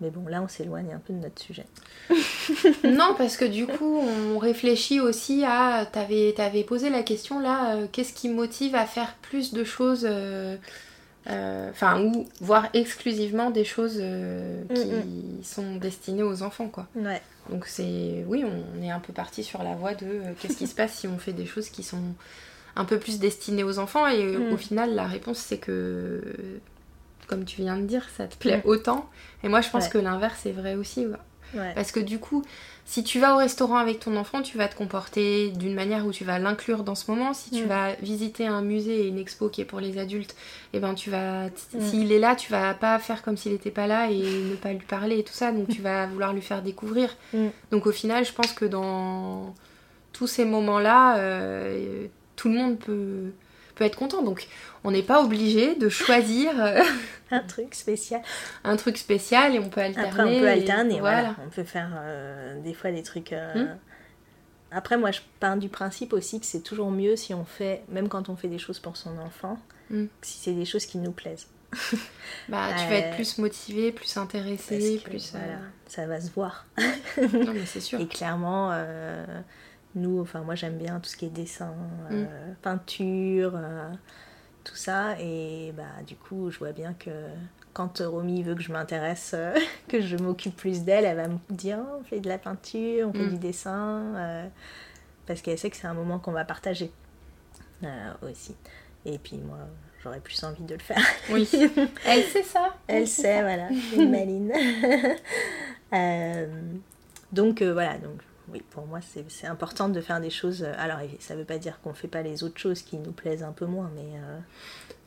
Mais 0.00 0.10
bon, 0.10 0.26
là, 0.26 0.42
on 0.42 0.48
s'éloigne 0.48 0.92
un 0.92 0.98
peu 0.98 1.12
de 1.12 1.18
notre 1.20 1.40
sujet. 1.40 1.66
non, 2.84 3.14
parce 3.16 3.36
que 3.36 3.44
du 3.44 3.66
coup, 3.78 3.98
on 4.00 4.38
réfléchit 4.38 4.98
aussi 5.00 5.44
à. 5.46 5.86
T'avais 5.86 6.34
avais 6.40 6.64
posé 6.64 6.90
la 6.90 7.02
question 7.04 7.38
là, 7.38 7.86
qu'est-ce 7.92 8.12
qui 8.12 8.28
motive 8.28 8.74
à 8.74 8.84
faire 8.86 9.14
plus 9.22 9.52
de 9.52 9.62
choses 9.62 10.08
euh, 11.28 11.30
euh, 11.30 11.70
Enfin, 11.70 12.02
ou 12.02 12.26
voire 12.40 12.68
exclusivement 12.74 13.50
des 13.50 13.64
choses 13.64 13.98
euh, 14.00 14.62
qui 14.74 15.44
sont 15.44 15.76
destinées 15.76 16.22
aux 16.22 16.42
enfants, 16.42 16.68
quoi. 16.68 16.86
Ouais. 16.96 17.20
Donc, 17.50 17.66
c'est. 17.66 18.24
Oui, 18.28 18.44
on 18.44 18.82
est 18.82 18.90
un 18.90 19.00
peu 19.00 19.12
parti 19.12 19.42
sur 19.44 19.62
la 19.62 19.74
voie 19.74 19.94
de 19.94 20.06
euh, 20.06 20.32
qu'est-ce 20.38 20.56
qui 20.56 20.66
se 20.66 20.74
passe 20.74 20.92
si 20.94 21.08
on 21.08 21.18
fait 21.18 21.32
des 21.32 21.46
choses 21.46 21.68
qui 21.70 21.82
sont 21.82 22.02
un 22.76 22.84
peu 22.84 22.98
plus 22.98 23.18
destinées 23.18 23.64
aux 23.64 23.78
enfants, 23.78 24.06
et 24.06 24.22
euh, 24.22 24.50
Mm. 24.50 24.52
au 24.52 24.56
final, 24.56 24.94
la 24.94 25.06
réponse 25.06 25.38
c'est 25.38 25.58
que. 25.58 26.22
Comme 27.28 27.44
tu 27.44 27.62
viens 27.62 27.76
de 27.76 27.82
dire, 27.86 28.06
ça 28.16 28.26
te 28.26 28.36
plaît 28.36 28.58
Mm. 28.64 28.68
autant. 28.68 29.08
Et 29.44 29.48
moi, 29.48 29.60
je 29.60 29.70
pense 29.70 29.84
Ouais. 29.84 29.90
que 29.90 29.98
l'inverse 29.98 30.44
est 30.46 30.52
vrai 30.52 30.74
aussi. 30.74 31.06
ouais. 31.06 31.16
Ouais. 31.54 31.72
Parce 31.74 31.92
que 31.92 32.00
du 32.00 32.18
coup, 32.18 32.42
si 32.84 33.04
tu 33.04 33.20
vas 33.20 33.34
au 33.34 33.38
restaurant 33.38 33.76
avec 33.76 34.00
ton 34.00 34.16
enfant, 34.16 34.42
tu 34.42 34.58
vas 34.58 34.68
te 34.68 34.74
comporter 34.74 35.50
d'une 35.50 35.74
manière 35.74 36.04
où 36.06 36.10
tu 36.12 36.24
vas 36.24 36.38
l'inclure 36.38 36.82
dans 36.82 36.94
ce 36.94 37.10
moment. 37.10 37.32
Si 37.34 37.50
tu 37.50 37.64
Mm. 37.64 37.68
vas 37.68 37.92
visiter 38.02 38.46
un 38.46 38.62
musée 38.62 39.02
et 39.04 39.08
une 39.08 39.18
expo 39.18 39.48
qui 39.48 39.60
est 39.60 39.64
pour 39.64 39.80
les 39.80 39.98
adultes, 39.98 40.34
et 40.72 40.80
ben 40.80 40.94
tu 40.94 41.10
vas, 41.10 41.46
Mm. 41.46 41.80
s'il 41.80 42.10
est 42.12 42.18
là, 42.18 42.34
tu 42.36 42.50
vas 42.50 42.74
pas 42.74 42.98
faire 42.98 43.22
comme 43.22 43.36
s'il 43.36 43.52
n'était 43.52 43.70
pas 43.70 43.86
là 43.86 44.10
et 44.10 44.18
ne 44.18 44.56
pas 44.56 44.72
lui 44.72 44.80
parler 44.86 45.18
et 45.18 45.24
tout 45.24 45.32
ça. 45.34 45.52
Donc 45.52 45.68
tu 45.68 45.80
vas 45.82 46.06
vouloir 46.06 46.32
lui 46.32 46.42
faire 46.42 46.62
découvrir. 46.62 47.14
Mm. 47.34 47.48
Donc 47.70 47.86
au 47.86 47.92
final, 47.92 48.24
je 48.24 48.32
pense 48.32 48.52
que 48.52 48.64
dans 48.64 49.54
tous 50.12 50.26
ces 50.26 50.44
moments-là, 50.44 51.18
euh, 51.18 52.06
tout 52.36 52.48
le 52.48 52.54
monde 52.54 52.78
peut 52.78 53.30
peut 53.74 53.84
être 53.84 53.96
content. 53.96 54.22
Donc 54.22 54.46
on 54.84 54.90
n'est 54.90 55.02
pas 55.02 55.22
obligé 55.22 55.74
de 55.74 55.88
choisir 55.88 56.52
euh, 56.62 56.82
Un 57.30 57.40
truc 57.40 57.74
spécial. 57.74 58.20
un 58.64 58.76
truc 58.76 58.98
spécial 58.98 59.54
et 59.54 59.58
on 59.58 59.70
peut 59.70 59.80
alterner. 59.80 60.08
Après, 60.08 60.22
on 60.22 60.26
peut 60.40 60.46
et- 60.46 60.48
alterner, 60.50 61.00
voilà. 61.00 61.20
voilà. 61.22 61.36
On 61.46 61.48
peut 61.50 61.64
faire 61.64 61.90
euh, 61.96 62.60
des 62.62 62.74
fois 62.74 62.90
des 62.92 63.02
trucs. 63.02 63.32
euh, 63.32 63.54
Hmm. 63.54 63.76
Après, 64.74 64.96
moi, 64.96 65.10
je 65.10 65.20
pars 65.38 65.56
du 65.58 65.68
principe 65.68 66.14
aussi 66.14 66.40
que 66.40 66.46
c'est 66.46 66.62
toujours 66.62 66.90
mieux 66.90 67.14
si 67.14 67.34
on 67.34 67.44
fait, 67.44 67.82
même 67.90 68.08
quand 68.08 68.30
on 68.30 68.36
fait 68.36 68.48
des 68.48 68.58
choses 68.58 68.78
pour 68.78 68.96
son 68.96 69.18
enfant, 69.18 69.58
Hmm. 69.90 70.06
si 70.22 70.38
c'est 70.38 70.52
des 70.54 70.64
choses 70.64 70.86
qui 70.86 70.96
nous 70.98 71.12
plaisent. 71.12 71.46
Bah, 72.48 72.68
tu 72.76 72.84
Euh, 72.84 72.88
vas 72.88 72.94
être 72.96 73.14
plus 73.14 73.36
motivé, 73.38 73.92
plus 73.92 74.16
intéressé, 74.16 75.00
plus. 75.04 75.30
voilà, 75.32 75.58
ça 75.86 76.06
va 76.06 76.20
se 76.20 76.30
voir. 76.30 76.64
Non, 77.18 77.52
mais 77.54 77.66
c'est 77.66 77.80
sûr. 77.80 78.00
Et 78.00 78.06
clairement, 78.06 78.70
nous, 79.94 80.20
enfin, 80.20 80.40
moi, 80.40 80.54
j'aime 80.54 80.78
bien 80.78 81.00
tout 81.00 81.08
ce 81.10 81.16
qui 81.16 81.26
est 81.26 81.30
dessin, 81.30 81.74
euh, 82.10 82.24
peinture, 82.62 83.52
euh, 83.56 83.90
tout 84.64 84.76
ça. 84.76 85.16
Et 85.20 85.72
bah, 85.76 86.02
du 86.06 86.16
coup, 86.16 86.50
je 86.50 86.58
vois 86.58 86.72
bien 86.72 86.94
que 86.94 87.10
quand 87.72 87.98
Romy 88.04 88.42
veut 88.42 88.54
que 88.54 88.62
je 88.62 88.72
m'intéresse, 88.72 89.32
euh, 89.34 89.54
que 89.88 90.00
je 90.00 90.16
m'occupe 90.16 90.56
plus 90.56 90.82
d'elle, 90.84 91.04
elle 91.04 91.16
va 91.16 91.28
me 91.28 91.38
dire 91.50 91.78
oh, 91.80 91.98
on 92.00 92.04
fait 92.04 92.20
de 92.20 92.28
la 92.28 92.38
peinture, 92.38 93.08
on 93.08 93.12
fait 93.12 93.18
Mm. 93.26 93.30
du 93.30 93.38
dessin, 93.38 94.50
parce 95.26 95.40
qu'elle 95.42 95.58
sait 95.58 95.70
que 95.70 95.76
c'est 95.76 95.86
un 95.86 95.94
moment 95.94 96.18
qu'on 96.18 96.32
va 96.32 96.44
partager 96.44 96.90
aussi. 98.22 98.54
Et 99.04 99.18
puis 99.18 99.36
moi, 99.38 99.58
j'aurais 100.02 100.20
plus 100.20 100.42
envie 100.44 100.62
de 100.62 100.74
le 100.74 100.80
faire. 100.80 101.02
Oui. 101.30 101.48
Elle 102.06 102.22
sait 102.22 102.44
ça. 102.44 102.76
Elle 102.86 103.08
sait, 103.08 103.42
voilà, 103.42 103.68
une 103.96 104.10
maline. 104.10 104.52
Euh, 105.92 106.46
donc 107.32 107.60
euh, 107.60 107.72
voilà, 107.72 107.98
donc 107.98 108.20
oui, 108.48 108.62
pour 108.70 108.86
moi 108.86 109.00
c'est 109.28 109.46
important 109.46 109.88
de 109.88 110.00
faire 110.00 110.20
des 110.20 110.30
choses. 110.30 110.64
Alors 110.78 110.98
ça 111.20 111.34
veut 111.36 111.44
pas 111.44 111.58
dire 111.58 111.80
qu'on 111.80 111.94
fait 111.94 112.08
pas 112.08 112.22
les 112.22 112.42
autres 112.44 112.58
choses 112.58 112.82
qui 112.82 112.96
nous 112.96 113.12
plaisent 113.12 113.42
un 113.42 113.52
peu 113.52 113.66
moins, 113.66 113.90
mais 113.94 114.18
euh, 114.18 114.38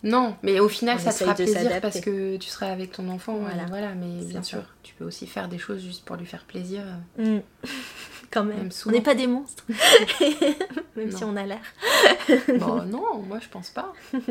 Non, 0.03 0.35
mais 0.43 0.59
au 0.59 0.69
final, 0.69 0.99
ça 0.99 1.11
te 1.11 1.17
fera 1.17 1.33
plaisir 1.35 1.81
parce 1.81 1.99
que 1.99 2.37
tu 2.37 2.47
seras 2.49 2.67
avec 2.67 2.91
ton 2.91 3.09
enfant. 3.09 3.37
Voilà. 3.37 3.65
Voilà, 3.67 3.93
mais 3.95 4.23
bien 4.25 4.43
sûr, 4.43 4.63
tu 4.83 4.93
peux 4.95 5.05
aussi 5.05 5.27
faire 5.27 5.47
des 5.47 5.57
choses 5.57 5.81
juste 5.81 6.05
pour 6.05 6.15
lui 6.15 6.25
faire 6.25 6.45
plaisir. 6.45 6.83
mm, 7.17 7.37
quand 8.31 8.43
même, 8.43 8.57
Même 8.57 8.69
on 8.85 8.91
n'est 8.91 9.01
pas 9.01 9.15
des 9.15 9.27
monstres, 9.27 9.65
même 10.95 11.11
si 11.11 11.23
on 11.23 11.35
a 11.35 11.45
l'air. 11.45 11.61
bon, 12.59 12.83
non, 12.83 13.19
moi 13.21 13.39
je 13.39 13.47
pense 13.49 13.69
pas. 13.69 13.93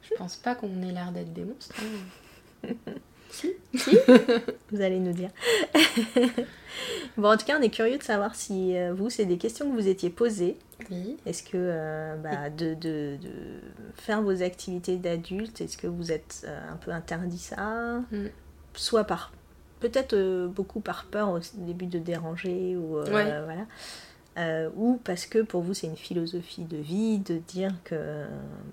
Je 0.00 0.14
pense 0.16 0.36
pas 0.36 0.54
qu'on 0.54 0.80
ait 0.82 0.92
l'air 0.92 1.12
d'être 1.12 1.34
des 1.34 1.44
monstres. 1.44 1.74
hein. 2.66 2.70
Vous 4.72 4.80
allez 4.80 4.98
nous 5.00 5.12
dire. 5.12 5.30
bon, 7.16 7.30
en 7.32 7.36
tout 7.36 7.46
cas, 7.46 7.58
on 7.58 7.62
est 7.62 7.70
curieux 7.70 7.98
de 7.98 8.02
savoir 8.02 8.34
si 8.34 8.76
euh, 8.76 8.92
vous, 8.94 9.10
c'est 9.10 9.24
des 9.24 9.38
questions 9.38 9.70
que 9.70 9.74
vous 9.74 9.88
étiez 9.88 10.10
posées. 10.10 10.56
Oui. 10.90 11.16
Est-ce 11.26 11.42
que 11.42 11.50
euh, 11.54 12.16
bah, 12.16 12.50
de, 12.50 12.74
de- 12.74 13.16
de 13.16 13.30
faire 13.94 14.22
vos 14.22 14.42
activités 14.42 14.96
d'adulte, 14.96 15.60
est-ce 15.60 15.76
que 15.78 15.86
vous 15.86 16.12
êtes 16.12 16.44
euh, 16.46 16.72
un 16.72 16.76
peu 16.76 16.90
interdit 16.90 17.38
ça 17.38 18.00
Mm. 18.10 18.26
Soit 18.74 19.04
par 19.04 19.32
peut-être 19.80 20.46
beaucoup 20.48 20.80
par 20.80 21.04
peur 21.04 21.30
au 21.30 21.38
début 21.54 21.86
de 21.86 21.98
déranger 21.98 22.76
ou 22.76 22.96
Ouais. 22.98 23.06
voilà. 23.12 23.66
Euh, 24.36 24.68
ou 24.74 25.00
parce 25.04 25.26
que 25.26 25.38
pour 25.42 25.62
vous 25.62 25.74
c'est 25.74 25.86
une 25.86 25.96
philosophie 25.96 26.64
de 26.64 26.76
vie 26.76 27.18
de 27.18 27.36
dire 27.36 27.70
que 27.84 28.24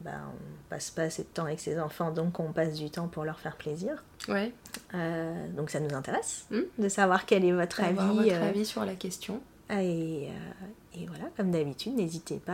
bah, 0.01 0.09
on 0.33 0.69
passe 0.71 0.89
pas 0.89 1.03
assez 1.03 1.21
de 1.21 1.27
temps 1.27 1.45
avec 1.45 1.59
ses 1.59 1.79
enfants 1.79 2.09
donc 2.09 2.39
on 2.39 2.51
passe 2.51 2.73
du 2.73 2.89
temps 2.89 3.07
pour 3.07 3.23
leur 3.25 3.39
faire 3.39 3.55
plaisir. 3.57 4.03
Ouais. 4.27 4.51
Euh, 4.95 5.47
donc 5.55 5.69
ça 5.69 5.79
nous 5.79 5.93
intéresse 5.95 6.45
Mm. 6.49 6.61
de 6.79 6.89
savoir 6.89 7.27
quel 7.27 7.45
est 7.45 7.51
votre 7.51 7.79
avis. 7.83 7.95
votre 7.97 8.33
euh, 8.33 8.49
avis 8.49 8.65
sur 8.65 8.83
la 8.85 8.95
question. 8.95 9.39
et, 9.69 10.29
euh, 10.29 10.99
et 10.99 11.05
voilà, 11.05 11.25
comme 11.37 11.51
d'habitude, 11.51 11.93
n'hésitez 11.95 12.37
pas 12.37 12.53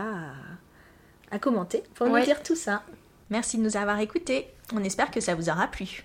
à, 1.30 1.34
à 1.34 1.38
commenter 1.38 1.82
pour 1.94 2.08
Ouais. 2.08 2.20
nous 2.20 2.24
dire 2.26 2.42
tout 2.42 2.56
ça. 2.56 2.82
Merci 3.30 3.56
de 3.56 3.62
nous 3.62 3.76
avoir 3.78 4.00
écoutés. 4.00 4.48
On 4.74 4.84
espère 4.84 5.10
que 5.10 5.20
ça 5.20 5.34
vous 5.34 5.48
aura 5.48 5.66
plu. 5.68 6.04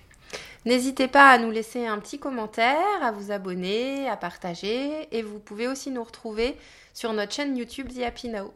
N'hésitez 0.64 1.08
pas 1.08 1.28
à 1.30 1.38
nous 1.38 1.50
laisser 1.50 1.86
un 1.86 1.98
petit 1.98 2.18
commentaire, 2.18 2.78
à 3.02 3.12
vous 3.12 3.30
abonner, 3.30 4.08
à 4.08 4.16
partager. 4.16 5.06
Et 5.16 5.22
vous 5.22 5.38
pouvez 5.38 5.68
aussi 5.68 5.90
nous 5.90 6.02
retrouver 6.02 6.56
sur 6.94 7.12
notre 7.12 7.34
chaîne 7.34 7.56
YouTube 7.56 7.88
The 7.92 8.02
Happy 8.02 8.28
Now. 8.28 8.52